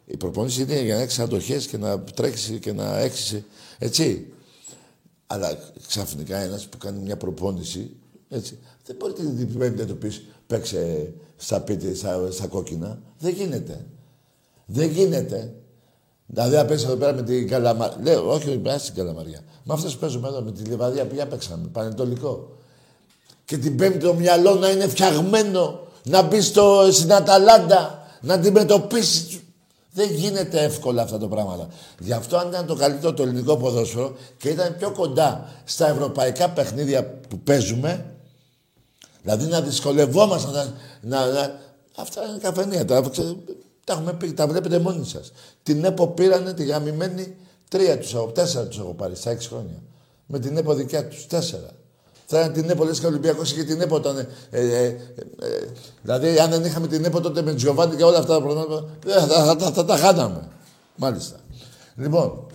[0.05, 3.43] Η προπόνηση είναι για να έχεις αντοχέ και να τρέξεις και να έχεις.
[3.79, 4.33] Έτσι.
[5.31, 5.59] Αλλά
[5.89, 7.97] ξαφνικά ένας που κάνει μια προπόνηση.
[8.29, 12.99] Έτσι, δεν μπορεί την Πέμπτη να του πεις παίξε στα, πίτι, στα, στα κόκκινα.
[13.19, 13.87] Δεν γίνεται.
[14.67, 15.55] Δεν γίνεται.
[16.27, 17.99] Δηλαδή, να πέσει εδώ πέρα με την καλαμαριά.
[18.03, 19.41] Λέω, όχι, όχι, την καλαμαριά.
[19.65, 22.57] Με αυτές που παίζουμε εδώ, με τη λιβαδιά που παίξαμε, πανετολικό.
[23.45, 29.41] Και την Πέμπτη το μυαλό να είναι φτιαγμένο, να μπει στο, στην Αταλάντα, να αντιμετωπίσεις.
[29.93, 31.69] Δεν γίνεται εύκολα αυτά τα πράγματα.
[31.99, 36.51] Γι' αυτό αν ήταν το καλύτερο το ελληνικό ποδόσφαιρο και ήταν πιο κοντά στα ευρωπαϊκά
[36.51, 38.19] παιχνίδια που παίζουμε,
[39.23, 40.65] Δηλαδή να δυσκολευόμαστε να...
[41.01, 41.61] να, να
[41.97, 42.85] αυτά είναι καφενεία.
[42.85, 43.11] Τα,
[43.85, 45.33] τα έχουμε πει, τα βλέπετε μόνοι σας.
[45.63, 47.37] Την ΕΠΟ πήρανε τη γαμημένη
[47.69, 49.83] τρία τους έχω, τέσσερα τους έχω πάρει στα έξι χρόνια.
[50.27, 51.71] Με την ΕΠΟ δικιά τους, τέσσερα.
[52.31, 54.19] Θα ήταν την ΕΠΟ, λες και ο Ολυμπιακός είχε την ΕΠΟ όταν...
[54.19, 54.97] Ε, ε, ε,
[56.03, 59.27] δηλαδή, αν δεν είχαμε την ΕΠΟ τότε με Τζιοβάνι και όλα αυτά τα πράγματα, θα,
[59.27, 60.49] θα, θα, θα, τα χάναμε.
[60.97, 61.37] Μάλιστα.
[61.97, 62.47] Λοιπόν,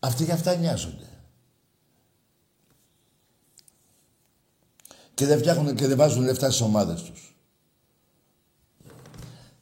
[0.00, 1.04] αυτοί για αυτά νοιάζονται.
[5.20, 7.34] και δεν φτιάχνουν και δεν βάζουν λεφτά στις ομάδες τους.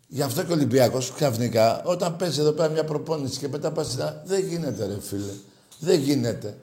[0.09, 3.97] Γι' αυτό και ο Ολυμπιακός ξαφνικά, όταν πέσει εδώ πέρα μια προπόνηση και μετά πας
[4.25, 5.33] Δεν γίνεται, ρε φίλε.
[5.79, 6.57] Δεν γίνεται.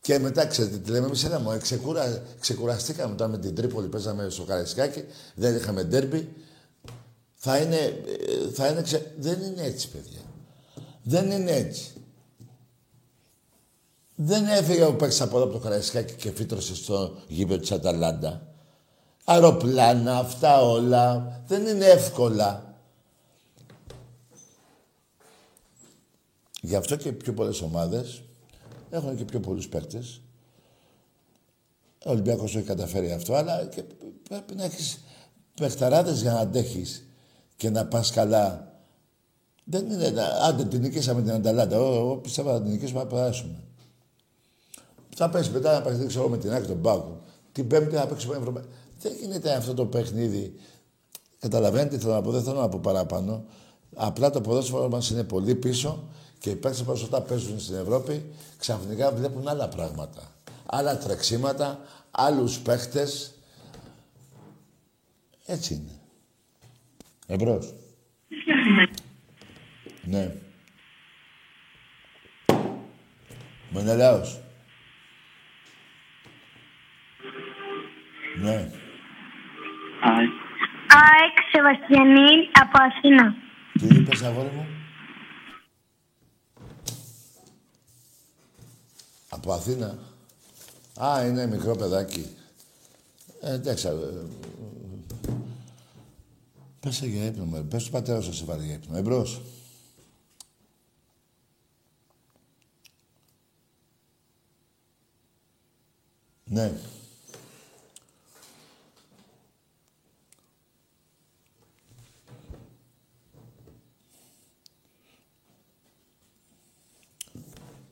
[0.00, 2.22] Και μετά ξέρετε τι λέμε, εμείς είδαμε, ξεκουρα...
[2.40, 6.28] ξεκουραστήκαμε όταν με την Τρίπολη, παίζαμε στο Καραϊσκάκι, δεν είχαμε ντέρμπι.
[7.34, 9.14] Θα είναι, ε, θα είναι ξε...
[9.18, 10.20] Δεν είναι έτσι, παιδιά.
[11.02, 11.92] Δεν είναι έτσι.
[14.14, 18.54] Δεν έφυγε ο παίκτης από εδώ από το Καραϊσκάκι και φύτρωσε στο γήπεδο της Αταλάντα.
[19.24, 21.42] Αεροπλάνα, αυτά όλα.
[21.46, 22.74] Δεν είναι εύκολα.
[26.60, 28.22] Γι' αυτό και πιο πολλές ομάδες
[28.90, 30.20] έχουν και πιο πολλούς παίκτες.
[32.04, 33.82] Ο Ολυμπιακός έχει καταφέρει αυτό, αλλά και
[34.28, 35.00] πρέπει να έχεις
[35.54, 37.04] παιχταράδες για να αντέχεις
[37.56, 38.74] και να πας καλά.
[39.64, 40.12] Δεν είναι,
[40.42, 41.76] άντε την νικήσαμε την Αταλάντα.
[41.76, 43.64] Εγώ πιστεύω να την νικήσουμε να περάσουμε.
[45.16, 47.20] Θα πέσει μετά να παίξει ξέρω με την άκρη των Πάκου.
[47.52, 48.68] Την Πέμπτη θα παίξει με Ευρωπαϊκό.
[49.00, 50.54] Δεν γίνεται αυτό το παιχνίδι.
[51.38, 53.44] Καταλαβαίνετε τι θέλω να πω, δεν θέλω να πω παραπάνω.
[53.94, 56.08] Απλά το ποδόσφαιρο μας είναι πολύ πίσω
[56.40, 58.24] και οι παίκτες που όταν παίζουν στην Ευρώπη
[58.58, 60.32] ξαφνικά βλέπουν άλλα πράγματα.
[60.66, 61.80] Άλλα τρεξίματα,
[62.10, 63.34] άλλους παίχτες.
[65.46, 66.00] Έτσι είναι.
[67.26, 67.74] Εμπρός.
[70.02, 70.34] ναι.
[73.70, 74.40] Μενελάος.
[78.42, 78.70] Ναι.
[80.88, 83.34] ΑΕΚ Σεβαστιανή από Αθήνα.
[83.72, 84.79] Τι είπες, αγόρι μου;
[89.50, 89.98] Από Αθήνα.
[91.00, 92.36] Α, είναι μικρό παιδάκι.
[93.40, 93.86] Ε, εντάξει.
[93.86, 93.92] Ε,
[96.80, 97.62] πες για ύπνο, με.
[97.62, 98.96] Πες του πατέρα σου σε βάλει για ύπνο.
[98.96, 99.42] Εμπρός.
[106.44, 106.72] Ναι.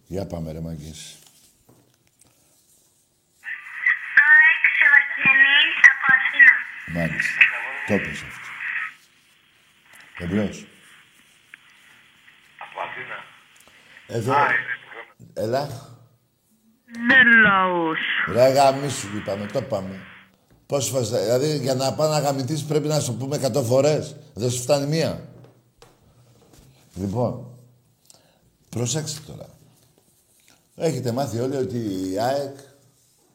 [0.06, 1.18] Για πάμε ρε μαγκές.
[4.28, 6.54] ΑΕΚ Σεβαστιανή από Αθήνα.
[6.94, 7.40] Μάλιστα.
[7.86, 8.48] Το έπαιζε αυτό.
[10.24, 10.66] Εμπρός.
[12.58, 13.16] Από Αθήνα.
[14.06, 14.34] Εδώ.
[15.34, 15.68] Έλα.
[17.06, 17.98] Μενέλαος.
[18.32, 20.00] Ρε γαμίσου είπαμε, το πάμε.
[20.66, 24.16] Πώς φορές, θα- δηλαδή για να πάει να γαμηθείς πρέπει να σου πούμε 100 φορές.
[24.34, 25.28] Δεν σου φτάνει μία.
[26.94, 27.58] Λοιπόν,
[28.70, 29.46] προσέξτε τώρα.
[30.76, 31.76] Έχετε μάθει όλοι ότι
[32.12, 32.56] η ΑΕΚ,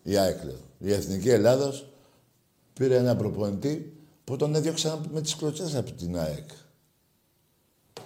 [0.04, 1.88] η ΑΕΚ λέω, η Εθνική Ελλάδος
[2.74, 6.50] πήρε ένα προπονητή που τον έδιωξαν με τις κλωτσές από την ΑΕΚ.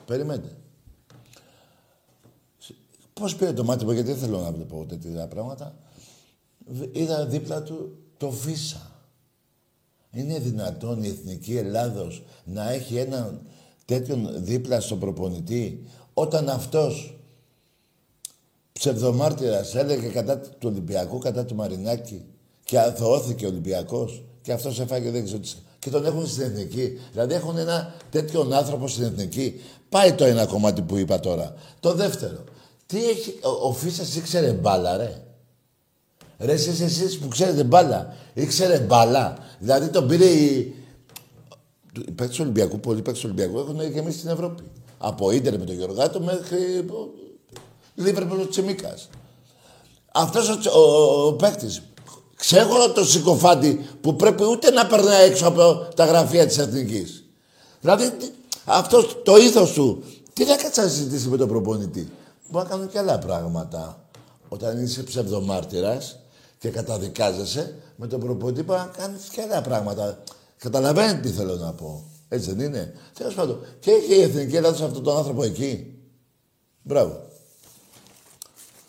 [0.06, 0.56] Περιμένετε.
[3.14, 5.76] Πώς πήρε το μάτι μου, γιατί δεν θέλω να βλέπω τέτοια πράγματα.
[6.68, 8.92] Β- Είδα δίπλα του το Φίσα.
[10.12, 13.42] Είναι δυνατόν η Εθνική Ελλάδος να έχει έναν
[13.86, 17.18] τέτοιον δίπλα στον προπονητή όταν αυτός
[18.74, 22.26] ψευδομάρτυρας έλεγε κατά του Ολυμπιακού, κατά του Μαρινάκη
[22.64, 25.52] και αθωώθηκε ο Ολυμπιακός και αυτός έφαγε δεν ξέρω τι.
[25.80, 27.00] Και τον έχουν στην Εθνική.
[27.12, 29.62] Δηλαδή έχουν ένα τέτοιον άνθρωπο στην Εθνική.
[29.90, 31.54] Πάει το ένα κομμάτι που είπα τώρα.
[31.80, 32.44] Το δεύτερο.
[32.86, 33.40] Τι έχει...
[33.44, 35.22] Ο, ο Φίσας ήξερε μπάλα, ρε.
[36.40, 38.14] Ρε εσείς, εσείς που ξέρετε μπάλα.
[38.34, 39.38] Ήξερε μπάλα.
[39.60, 40.76] Δηλαδή τον πήρε η...
[41.94, 44.64] του- Οι παίκτες του Ολυμπιακού, πολλοί παίκτες του Ολυμπιακού έχουν και εμείς στην Ευρώπη.
[44.98, 46.86] Από Ίντερ με τον Γιωργάτο μέχρι
[47.96, 49.10] Λίβερπουλ ο Τσιμίκας.
[50.14, 51.82] Αυτός ο, Τσι- ο, ο, ο παίκτης,
[52.38, 57.24] ξέχωρο το συκοφάντη που πρέπει ούτε να περνάει έξω από τα γραφεία της Εθνικής.
[57.82, 58.32] Δηλαδή, τι-
[58.66, 62.12] αυτός το ήθος του, τι να κάτσει να συζητήσει με τον προπονητή.
[62.50, 64.02] Μπορεί να κάνουν και άλλα πράγματα.
[64.50, 66.20] Όταν είσαι ψευδομάρτυρας
[66.60, 70.24] και καταδικάζεσαι, με τον προπονητή μπορεί να κάνεις και άλλα πράγματα.
[70.58, 72.04] Καταλαβαίνετε τι θέλω να πω.
[72.30, 72.94] Έτσι δεν είναι.
[73.14, 73.66] Τέλος πάντων.
[73.80, 75.94] Και έχει η Εθνική Ελλάδα σε αυτόν τον άνθρωπο εκεί.
[76.84, 77.26] Μπράβο.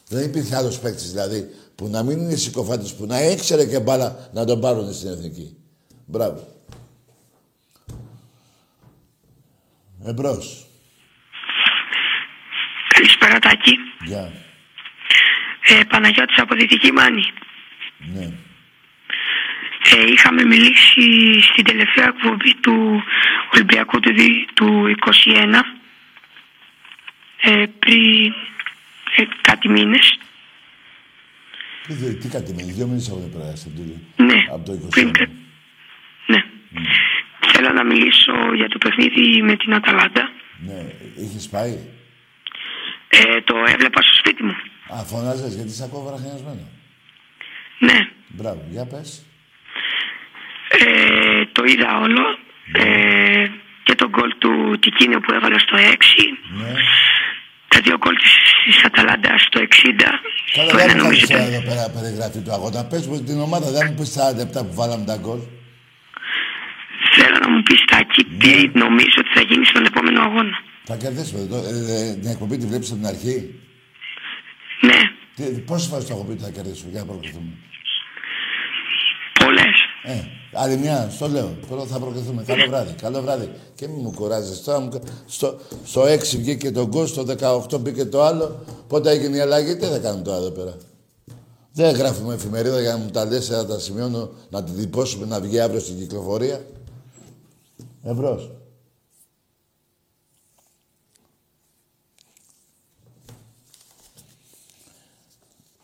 [0.09, 4.31] Δεν υπήρχε άλλος παίκτης δηλαδή που να μην είναι συκοφάντη, που να ήξερε και μπάλα
[4.33, 5.57] να τον πάρουν στην εθνική.
[6.07, 6.47] Μπράβο.
[10.07, 10.66] Εμπρός.
[12.89, 13.76] Καλησπέρα Τάκη.
[14.05, 14.33] Γεια.
[15.68, 17.22] Ε, Παναγιώτης από Δυτική Μάνη.
[17.99, 18.24] Ναι.
[19.97, 21.03] Ε, είχαμε μιλήσει
[21.41, 23.03] στην τελευταία εκπομπή του
[23.55, 25.61] Ολυμπιακού του, δι- του 21
[27.41, 28.33] ε, πριν
[29.16, 30.18] ε, κάτι μήνες.
[31.89, 34.89] Τι, δε- τι κάτι με δύο μήνες έχουν περάσει από το, Ναι, από το 21.
[34.91, 35.28] πριν κα-
[36.26, 36.41] Ναι.
[37.53, 40.30] Θέλω να μιλήσω για το παιχνίδι με την Αταλάντα.
[40.66, 40.80] Ναι.
[41.22, 41.78] Είχες πάει;
[43.09, 44.57] Ε, το έβλεπα στο σπίτι μου.
[44.95, 46.66] Α, φωνάζες γιατί σε ακούω βραχιασμένος;
[47.78, 48.09] Ναι.
[48.28, 48.66] Μπράβο.
[48.70, 49.26] Για πες.
[50.68, 52.39] Ε, το είδα όλο.
[52.72, 53.47] Ε,
[53.82, 56.39] και το γκολ του Τικίνιο που έβαλε στο 6.
[56.59, 56.72] Ναι.
[57.68, 58.34] Τα δύο γκολ της,
[58.64, 60.03] της Αταλάντας στο 60.
[60.55, 61.64] Καλά, το δεν ένα μου νομίζω κάνεις ήταν...
[61.64, 62.85] τώρα εδώ πέρα περιγραφή του αγώνα.
[62.85, 65.41] Πες μου την ομάδα, δεν μου πεις τα λεπτά που βάλαμε τα γκολ.
[67.16, 68.37] Θέλω να μου πεις Τάκη Ναι.
[68.43, 70.57] τι νομίζω ότι θα γίνει στον επόμενο αγώνα.
[70.85, 71.47] Θα κερδίσουμε.
[71.53, 73.37] Το, ε, ε, την εκπομπή τη βλέπεις από την αρχή;
[74.81, 75.01] Ναι,
[75.37, 77.51] Τι, πόσες φορές το έχω πει ότι θα κερδίσουμε για να προκριθούμε.
[80.03, 80.19] Πολλές.
[80.19, 81.57] Ε, άλλη μια, στο λέω.
[81.69, 82.43] Τώρα θα προκριθούμε.
[82.43, 82.93] Καλό βράδυ.
[82.93, 83.51] Καλό βράδυ.
[83.75, 84.81] Και μην μου κουράζεις τώρα.
[84.81, 84.89] Μου...
[84.89, 87.25] κα- Στο, στο 6 βγήκε το γκολ, στο
[87.71, 88.61] 18 μπήκε το άλλο.
[88.89, 90.77] Πότε έγινε η αλλαγή, τι θα κάνουμε τώρα εδώ πέρα.
[91.73, 95.41] Δεν γράφουμε εφημερίδα για να μου τα λες, να τα σημειώνω, να τη διπώσουμε, να
[95.41, 96.65] βγει αύριο στην κυκλοφορία.
[98.03, 98.51] Εμπρός.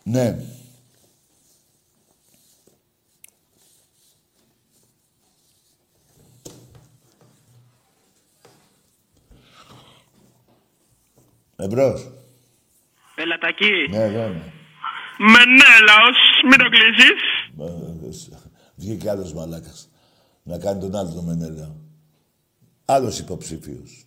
[0.02, 0.38] Ναι.
[11.64, 12.10] Εμπρός.
[13.14, 13.70] Έλα Τάκη.
[13.90, 14.52] Ναι, εδώ είμαι.
[15.18, 17.20] Μενέλαος, μην το κλείσεις.
[17.54, 18.38] Μα,
[18.74, 19.88] Βγήκε άλλος μαλάκας.
[20.42, 21.74] Να κάνει τον άλλο τον Μενέλαο.
[22.84, 24.06] Άλλος υποψήφιος.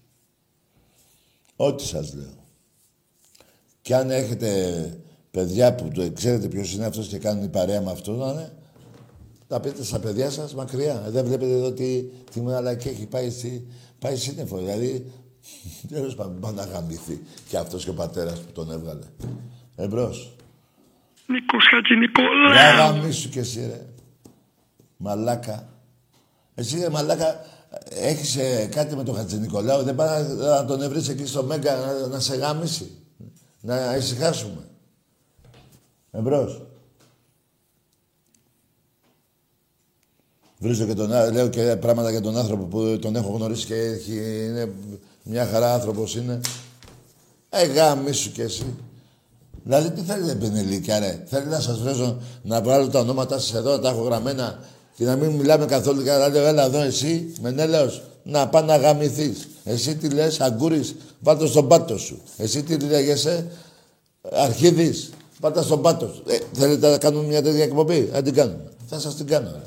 [1.55, 2.45] Ό,τι σας λέω.
[3.81, 4.49] Και αν έχετε
[5.31, 8.53] παιδιά που το ξέρετε ποιος είναι αυτός και κάνουν παρέα με αυτό, να είναι,
[9.47, 11.03] τα πείτε στα παιδιά σας μακριά.
[11.05, 13.67] Ε, Δεν βλέπετε εδώ τι, τι μαλακή έχει πάει, στη,
[13.99, 14.57] πάει σύννεφο.
[14.57, 15.11] Δηλαδή,
[15.89, 17.21] τέλος πάντων, πάει να γαμηθεί.
[17.47, 19.05] Και αυτός και ο πατέρας που τον έβγαλε.
[19.75, 20.35] Εμπρός.
[21.27, 22.51] Νίκος Χατζηνικόλα.
[22.51, 23.85] Ρε γαμίσου κι εσύ, ρε.
[24.97, 25.69] Μαλάκα.
[26.55, 27.45] Εσύ, ρε μαλάκα,
[27.89, 29.83] έχεις ε, κάτι με τον Χατζηνικολάου.
[29.83, 32.91] Δεν πάει να, να τον βρεις εκεί στο Μέγκα να, να σε γάμισει.
[33.61, 34.61] Να ησυχάσουμε.
[36.11, 36.61] Εμπρός.
[40.59, 43.75] Βρίζω και τον, ά- λέω και πράγματα για τον άνθρωπο που τον έχω γνωρίσει και
[43.75, 44.71] έχει, είναι
[45.29, 46.39] μια χαρά άνθρωπος είναι.
[47.49, 48.65] Ε, γάμισου κι εσύ.
[49.63, 53.71] Δηλαδή, τι θέλετε, Πενελίκια, ρε; Θέλει να σας βρέζω να βάλω τα ονόματά σας εδώ,
[53.71, 54.59] να τα έχω γραμμένα
[54.95, 58.75] και να μην μιλάμε καθόλου και να λέω, έλα εδώ εσύ, Μενέλαος, να πά να
[58.75, 59.47] γαμηθείς.
[59.63, 62.21] Εσύ τι λες, αγκούρης, βάλ' το στον πάτο σου.
[62.37, 63.47] Εσύ τι λέγεσαι,
[64.31, 65.09] αρχίδης.
[65.39, 66.13] Πάτα στον πάτο.
[66.27, 68.71] Ε, θέλετε να κάνουμε μια τέτοια εκπομπή; Να την κάνουμε.
[68.87, 69.51] Θα σας την κάνω.
[69.51, 69.61] Ρε.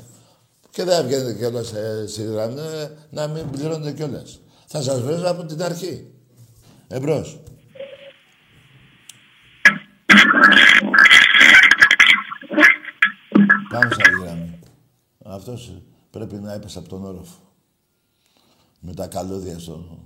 [0.69, 4.39] Και δεν βγαίνετε κιόλας ε, στη γραμμή ε, να μην πληρώνετε κιόλας.
[4.73, 6.11] Θα σας βρω από την αρχή.
[6.87, 7.39] Εμπρός.
[13.69, 14.59] Πάμε στα γραμμή.
[15.23, 17.39] Αυτός πρέπει να έπεσε από τον όροφο.
[18.79, 19.99] Με τα καλώδια στο...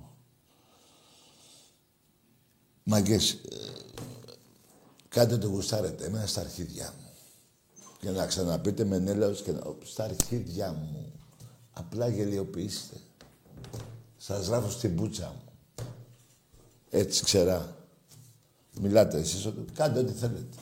[2.83, 3.39] Μαγκές, ε,
[5.07, 7.09] κάντε το γουστάρετε, εμένα στα αρχίδια μου.
[7.99, 9.61] Και να ξαναπείτε με νέλαος και να...
[9.83, 11.11] Στα αρχίδια μου.
[11.73, 12.95] Απλά γελιοποιήστε.
[14.27, 15.51] Σας γράφω στην πούτσα μου.
[16.89, 17.75] Έτσι ξερά.
[18.79, 20.57] Μιλάτε εσείς, κάντε ό,τι θέλετε.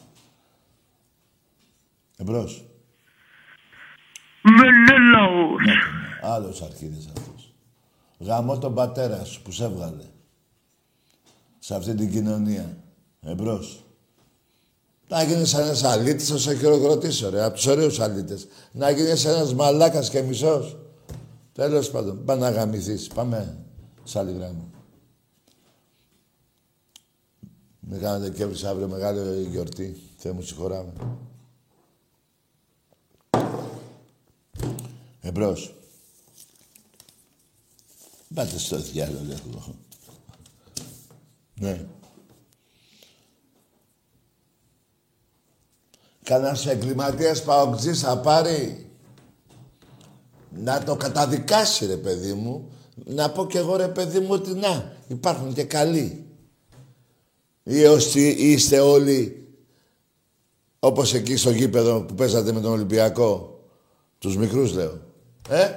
[2.17, 2.65] Εμπρός.
[4.41, 5.65] Μενέλαος.
[5.65, 5.79] Ναι, ναι.
[6.21, 7.53] Άλλος αρχίδης αυτός.
[8.19, 10.05] Γαμώ τον πατέρα σου που σε έβγαλε.
[11.59, 12.77] Σε αυτή την κοινωνία.
[13.21, 13.85] Εμπρός.
[15.07, 17.43] Να γίνεις ένας αλήτης, θα σε χειροκροτήσω, ρε.
[17.43, 18.47] Από τους ωραίους αλήτες.
[18.71, 20.77] Να γίνεις ένας μαλάκας και μισός.
[21.53, 22.25] Τέλος πάντων.
[22.25, 23.07] Πάμε να γαμηθείς.
[23.07, 23.65] Πάμε
[24.03, 24.69] σε άλλη γράμμα.
[27.79, 30.01] Με κάνετε και αύριο μεγάλη γιορτή.
[30.17, 30.93] Θεέ μου συγχωράμε.
[35.21, 35.75] Εμπρός.
[38.33, 39.75] Πάτε στο διάλογο, λέω.
[41.53, 41.85] Ναι.
[46.23, 48.91] Κανένας εγκληματίας παοξής θα πάρει
[50.55, 52.71] να το καταδικάσει, ρε παιδί μου.
[53.05, 56.25] Να πω κι εγώ, ρε παιδί μου, ότι να, υπάρχουν και καλοί.
[57.63, 59.47] Ή όσοι είστε όλοι
[60.79, 63.59] όπως εκεί στο γήπεδο που παίζατε με τον Ολυμπιακό.
[64.17, 64.99] Τους μικρούς λέω.
[65.49, 65.69] Ε,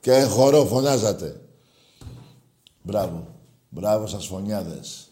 [0.00, 1.40] και χορό φωνάζατε.
[2.82, 3.26] Μπράβο.
[3.68, 5.10] Μπράβο σας φωνιάδες.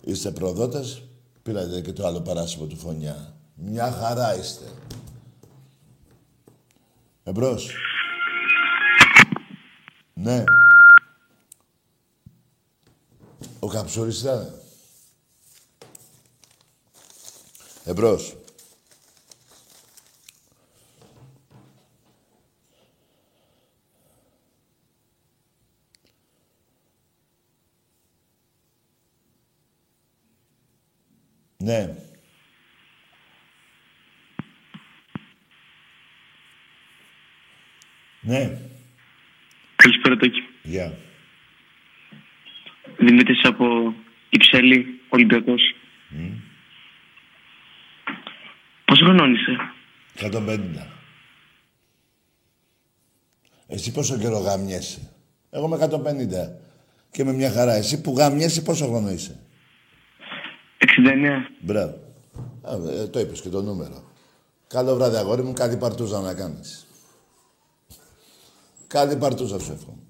[0.00, 1.02] Είστε προδότες,
[1.42, 3.34] πήρατε και το άλλο παράσημο του φωνιά.
[3.54, 4.64] Μια χαρά είστε.
[7.22, 7.74] Εμπρός.
[10.22, 10.44] Ναι.
[13.60, 14.54] Ο Καψούρης ήταν.
[17.84, 18.36] Εμπρός.
[31.58, 31.96] Ναι.
[38.22, 38.69] Ναι.
[40.70, 40.96] Καλησπέρα Τάκη.
[40.96, 40.96] Γεια.
[42.98, 43.94] Δημήτρης από
[44.30, 45.62] Υψέλη, Ολυμπιακός.
[46.12, 46.32] Mm.
[48.84, 49.56] Πόσο χρονών είσαι;
[50.14, 50.86] 150.
[53.66, 55.10] Εσύ πόσο καιρό γαμιέσαι.
[55.50, 55.88] Εγώ με 150.
[57.10, 57.74] Και με μια χαρά.
[57.74, 59.40] Εσύ που γαμιέσαι πόσο χρόνο είσαι.
[60.78, 61.46] 69.
[61.60, 61.98] Μπράβο.
[62.62, 64.12] Α, ε, το είπες και το νούμερο.
[64.66, 65.52] Καλό βράδυ, αγόρι μου.
[65.52, 66.86] Κάτι παρτούζα να κάνεις.
[68.86, 70.09] Κάτι παρτούζα σου εύχομαι.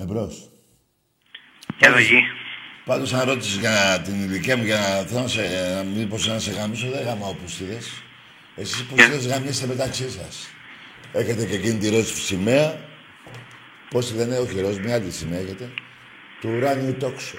[0.00, 0.50] Εμπρός.
[1.78, 2.22] Γεια Δαγή.
[2.84, 5.42] Πάντως, αν ρώτησες για την ηλικία μου, για να θέλω να σε,
[5.74, 8.02] να μήπως να σε γαμίσω, δεν γαμάω πουστίδες.
[8.56, 10.50] Εσείς πουστίδες γαμίστε μεταξύ σας.
[11.12, 12.88] Έχετε και εκείνη τη ροζ σημαία.
[13.90, 15.70] Πώς τη λένε, όχι ροζ, μια άλλη σημαία έχετε.
[16.40, 17.38] Του ουράνιου τόξο.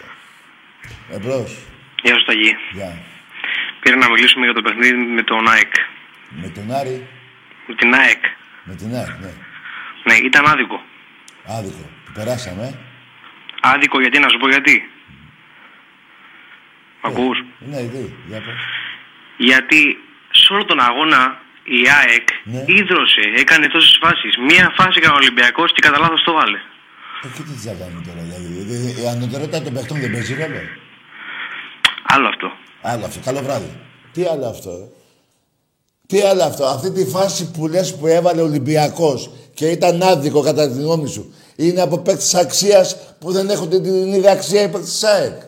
[1.11, 1.57] Εμπρός.
[2.03, 2.55] Γεια σου Ταγί.
[2.71, 2.97] Γεια.
[3.79, 5.73] Πήρα να μιλήσουμε για το παιχνίδι με τον ΑΕΚ.
[6.29, 7.07] Με τον Άρη,
[7.67, 8.23] Με την ΑΕΚ.
[8.63, 9.31] με την ΑΕΚ, ναι.
[10.03, 10.81] Ναι, ήταν άδικο.
[11.57, 11.83] Άδικο.
[12.05, 12.63] Που περάσαμε.
[12.67, 12.73] ε.
[13.61, 14.75] Άδικο γιατί, να σου πω γιατί;
[17.03, 17.37] Μ' ακούς;
[17.69, 18.15] Ναι, ήδη.
[18.27, 18.61] Για πες.
[19.37, 19.79] Γιατί
[20.31, 21.21] σε όλο τον αγώνα
[21.63, 22.63] η ΑΕΚ Ναι.
[22.79, 24.33] ίδρωσε, έκανε τόσες φάσεις.
[24.49, 26.59] Μία φάση έκανε ο Ολυμπιακός και κατά λάθος το βάλε.
[27.23, 28.47] Ε, και τι θα κάνουμε τώρα, δηλαδή.
[28.53, 29.01] δηλαδή.
[29.01, 30.61] Η ανωτερότητα των παιχτών δεν παίζει ρόλο.
[32.13, 32.47] Άλλο αυτό.
[32.81, 33.19] Άλλο αυτό.
[33.27, 33.71] Καλό βράδυ.
[34.13, 34.85] Τι άλλο αυτό, ε;
[36.07, 36.63] Τι άλλο αυτό.
[36.65, 41.07] Αυτή τη φάση που λες που έβαλε ο Ολυμπιακός και ήταν άδικο κατά τη γνώμη
[41.09, 41.33] σου.
[41.67, 45.41] Είναι από παίκτες αξίας που δεν έχουν την ίδια αξία οι παίκτες της ΑΕΚ.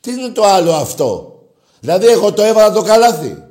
[0.00, 1.40] Τι είναι το άλλο αυτό;
[1.80, 3.42] Δηλαδή εγώ το έβαλα το καλάθι.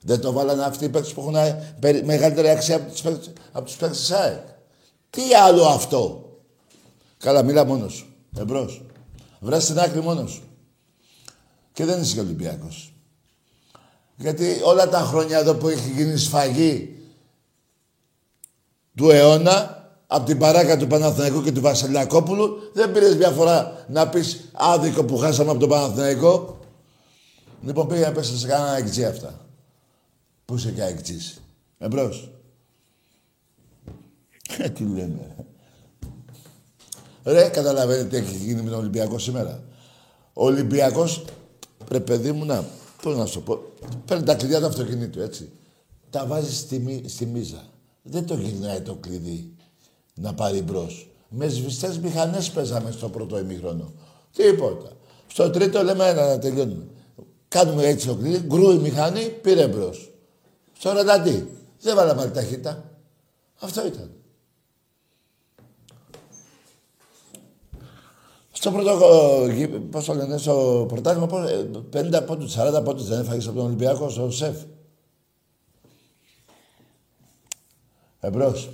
[0.00, 3.32] Δεν το βάλανε αυτοί οι παίκτες που έχουν ε, περι- μεγαλύτερη αξία από τους παίκτες,
[3.52, 4.44] από τους παίκτες της ΑΕΚ.
[5.10, 6.20] Τι άλλο αυτό;
[7.18, 8.06] Καλά, μίλα μόνος σου.
[8.38, 8.84] Εμπρός.
[9.40, 10.42] Βρες στην άκρη μόνος σου.
[11.72, 12.92] Και δεν είσαι και Ολυμπιακός.
[14.16, 16.98] Γιατί όλα τα χρόνια εδώ που έχει γίνει σφαγή
[18.96, 24.08] του αιώνα, από την παράκα του Παναθηναϊκού και του Βασιλιακόπουλου, δεν πήρες μια φορά να
[24.08, 26.58] πεις άδικο που χάσαμε από τον Παναθηναϊκό.
[27.62, 29.46] Λοιπόν, πήγα να πες σε κανένα εκτζή αυτά.
[30.44, 31.40] Πού είσαι και εκτζής.
[31.78, 32.30] Εμπρός.
[34.58, 35.34] Ε, τι λέμε.
[37.24, 39.62] Ρε, καταλαβαίνετε τι έχει γίνει με τον Ολυμπιακό σήμερα.
[40.32, 41.24] Ο Ολυμπιακός
[41.88, 42.64] Ρε παιδί μου, να,
[43.02, 43.58] πώς να σου πω.
[44.04, 45.50] Παίρνει τα κλειδιά του αυτοκινήτου, έτσι.
[46.10, 47.64] Τα βάζει στη, μη- στη μίζα.
[48.02, 49.55] Δεν το γυρνάει το κλειδί
[50.16, 51.10] να πάρει μπρος.
[51.28, 53.92] Με σβηστές μηχανές παίζαμε στο πρώτο ημίχρονο.
[54.36, 54.90] Τίποτα.
[55.26, 56.86] Στο τρίτο λέμε ένα να τελειώνουμε.
[57.48, 60.12] Κάνουμε έτσι το κλειδί, γκρού η μηχανή, πήρε μπρος.
[60.78, 61.48] Στο ρανταντί.
[61.80, 62.84] Δεν βάλαμε άλλη ταχύτητα.
[63.58, 64.10] Αυτό ήταν.
[68.52, 68.98] Στο πρώτο,
[69.90, 73.66] πώς το λένε, στο πρωτάθλημα, πώς, ε, 50 πόντους, 40 πόντους δεν έφαγες από τον
[73.66, 74.56] Ολυμπιακό στο σεφ.
[78.20, 78.70] Εμπρός.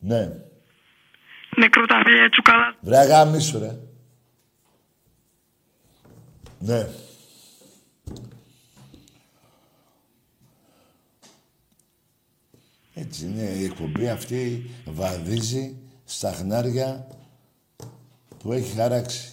[0.00, 0.32] Ναι.
[1.56, 2.76] Νεκροταφεία τσουκαλά.
[2.80, 3.78] Βρε αγάμισου, ρε.
[6.58, 6.88] Ναι.
[12.94, 17.06] Έτσι είναι η εκπομπή αυτή βαδίζει στα χνάρια
[18.38, 19.32] που έχει χαράξει.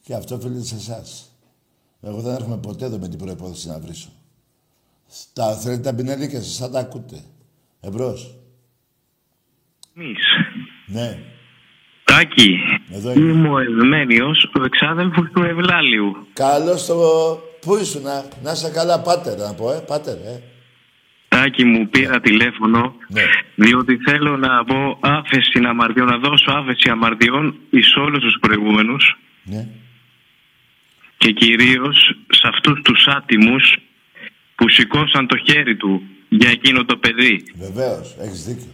[0.00, 1.30] Και αυτό οφείλεται σε εσάς.
[2.00, 4.12] Εγώ δεν έρχομαι ποτέ εδώ με την προπόθεση να βρίσω.
[5.32, 7.24] Τα θέλετε τα πινέλη και εσείς θα τα ακούτε.
[7.80, 8.41] Εμπρός.
[9.96, 10.24] Εμείς.
[10.86, 11.18] Ναι.
[12.04, 12.58] Τάκη,
[12.92, 13.30] Εδώ είμαι.
[13.32, 16.26] είμαι ο Ευμένιος, ο εξάδελφος του Ευλάλιου.
[16.32, 16.96] Καλώς το...
[17.60, 20.42] Πού ήσουν, να, να είσαι καλά, πάτερ, να πω, ε, πάτερ, ε.
[21.28, 23.22] Τάκη μου πήρα τηλέφωνο, Ναι.
[23.54, 29.68] διότι θέλω να πω άφεση αμαρτιών, να δώσω άφεση αμαρτιών εις όλους τους προηγούμενους Ναι.
[31.16, 33.76] και κυρίως σε αυτούς τους άτιμους
[34.54, 37.42] που σηκώσαν το χέρι του για εκείνο το παιδί.
[37.54, 38.70] Βεβαίως, έχεις δίκιο.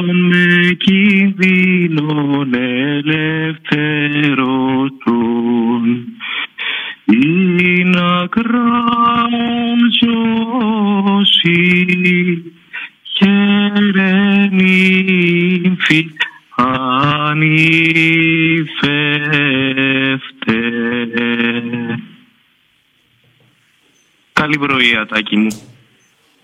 [24.99, 25.59] Ατάκη μου.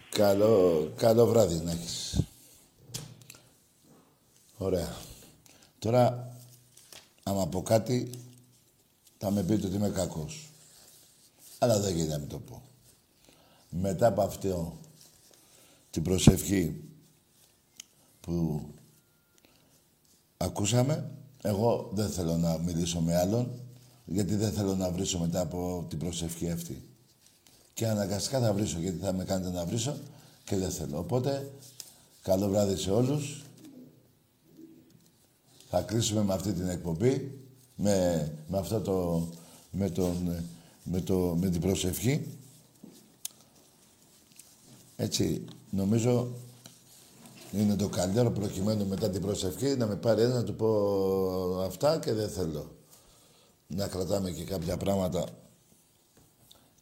[0.09, 2.21] Καλό, καλό βράδυ να έχεις.
[4.57, 4.95] Ωραία.
[5.79, 6.31] Τώρα,
[7.23, 8.09] άμα πω κάτι,
[9.17, 10.49] θα με πείτε ότι είμαι κακός.
[11.57, 12.61] Αλλά δεν γίνεται να μην το πω.
[13.69, 14.77] Μετά από αυτό
[15.89, 16.83] την προσευχή
[18.21, 18.65] που
[20.37, 23.59] ακούσαμε, εγώ δεν θέλω να μιλήσω με άλλον,
[24.05, 26.94] γιατί δεν θέλω να βρίσω μετά από την προσευχή αυτή.
[27.75, 29.97] Και αναγκαστικά θα βρίσω, γιατί θα με κάνετε να βρίσω
[30.43, 30.97] και δεν θέλω.
[30.97, 31.51] Οπότε,
[32.21, 33.43] καλό βράδυ σε όλους.
[35.69, 37.39] Θα κλείσουμε με αυτή την εκπομπή,
[37.75, 39.27] με, με αυτό το,
[39.71, 40.43] με, τον,
[40.83, 42.27] με, το, με την προσευχή.
[44.95, 46.27] Έτσι, νομίζω
[47.51, 51.99] είναι το καλύτερο προκειμένου μετά την προσευχή να με πάρει ένα να του πω αυτά
[51.99, 52.71] και δεν θέλω.
[53.67, 55.25] Να κρατάμε και κάποια πράγματα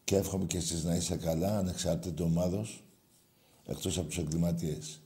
[0.04, 2.84] και εύχομαι και εσείς να είστε καλά, ανεξάρτητη ομάδος,
[3.66, 5.00] εκτός από τους εγκληματίες.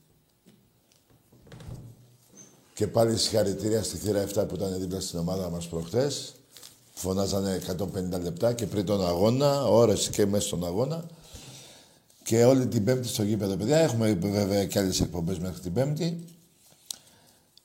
[2.73, 6.33] Και πάλι συγχαρητήρια στη θύρα 7 που ήταν δίπλα στην ομάδα μας προχτές.
[6.93, 11.05] Φωνάζανε 150 λεπτά και πριν τον αγώνα, ώρες και μέσα στον αγώνα.
[12.23, 13.77] Και όλη την Πέμπτη στο γήπεδο, παιδιά.
[13.77, 16.25] Έχουμε βέβαια και άλλες εκπομπές μέχρι την Πέμπτη.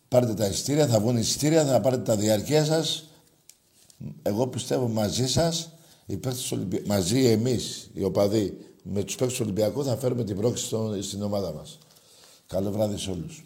[0.09, 3.05] Πάρτε τα εισιτήρια, θα βγουν εισιτήρια, θα πάρετε τα διαρκεία σας.
[4.22, 5.70] Εγώ πιστεύω μαζί σας,
[6.07, 10.24] οι παίκτες του Ολυμπιακού, μαζί εμείς, οι οπαδοί, με τους παίκτες του Ολυμπιακού θα φέρουμε
[10.24, 11.78] την πρόκληση στο- στην ομάδα μας.
[12.46, 13.44] Καλό βράδυ σε όλους.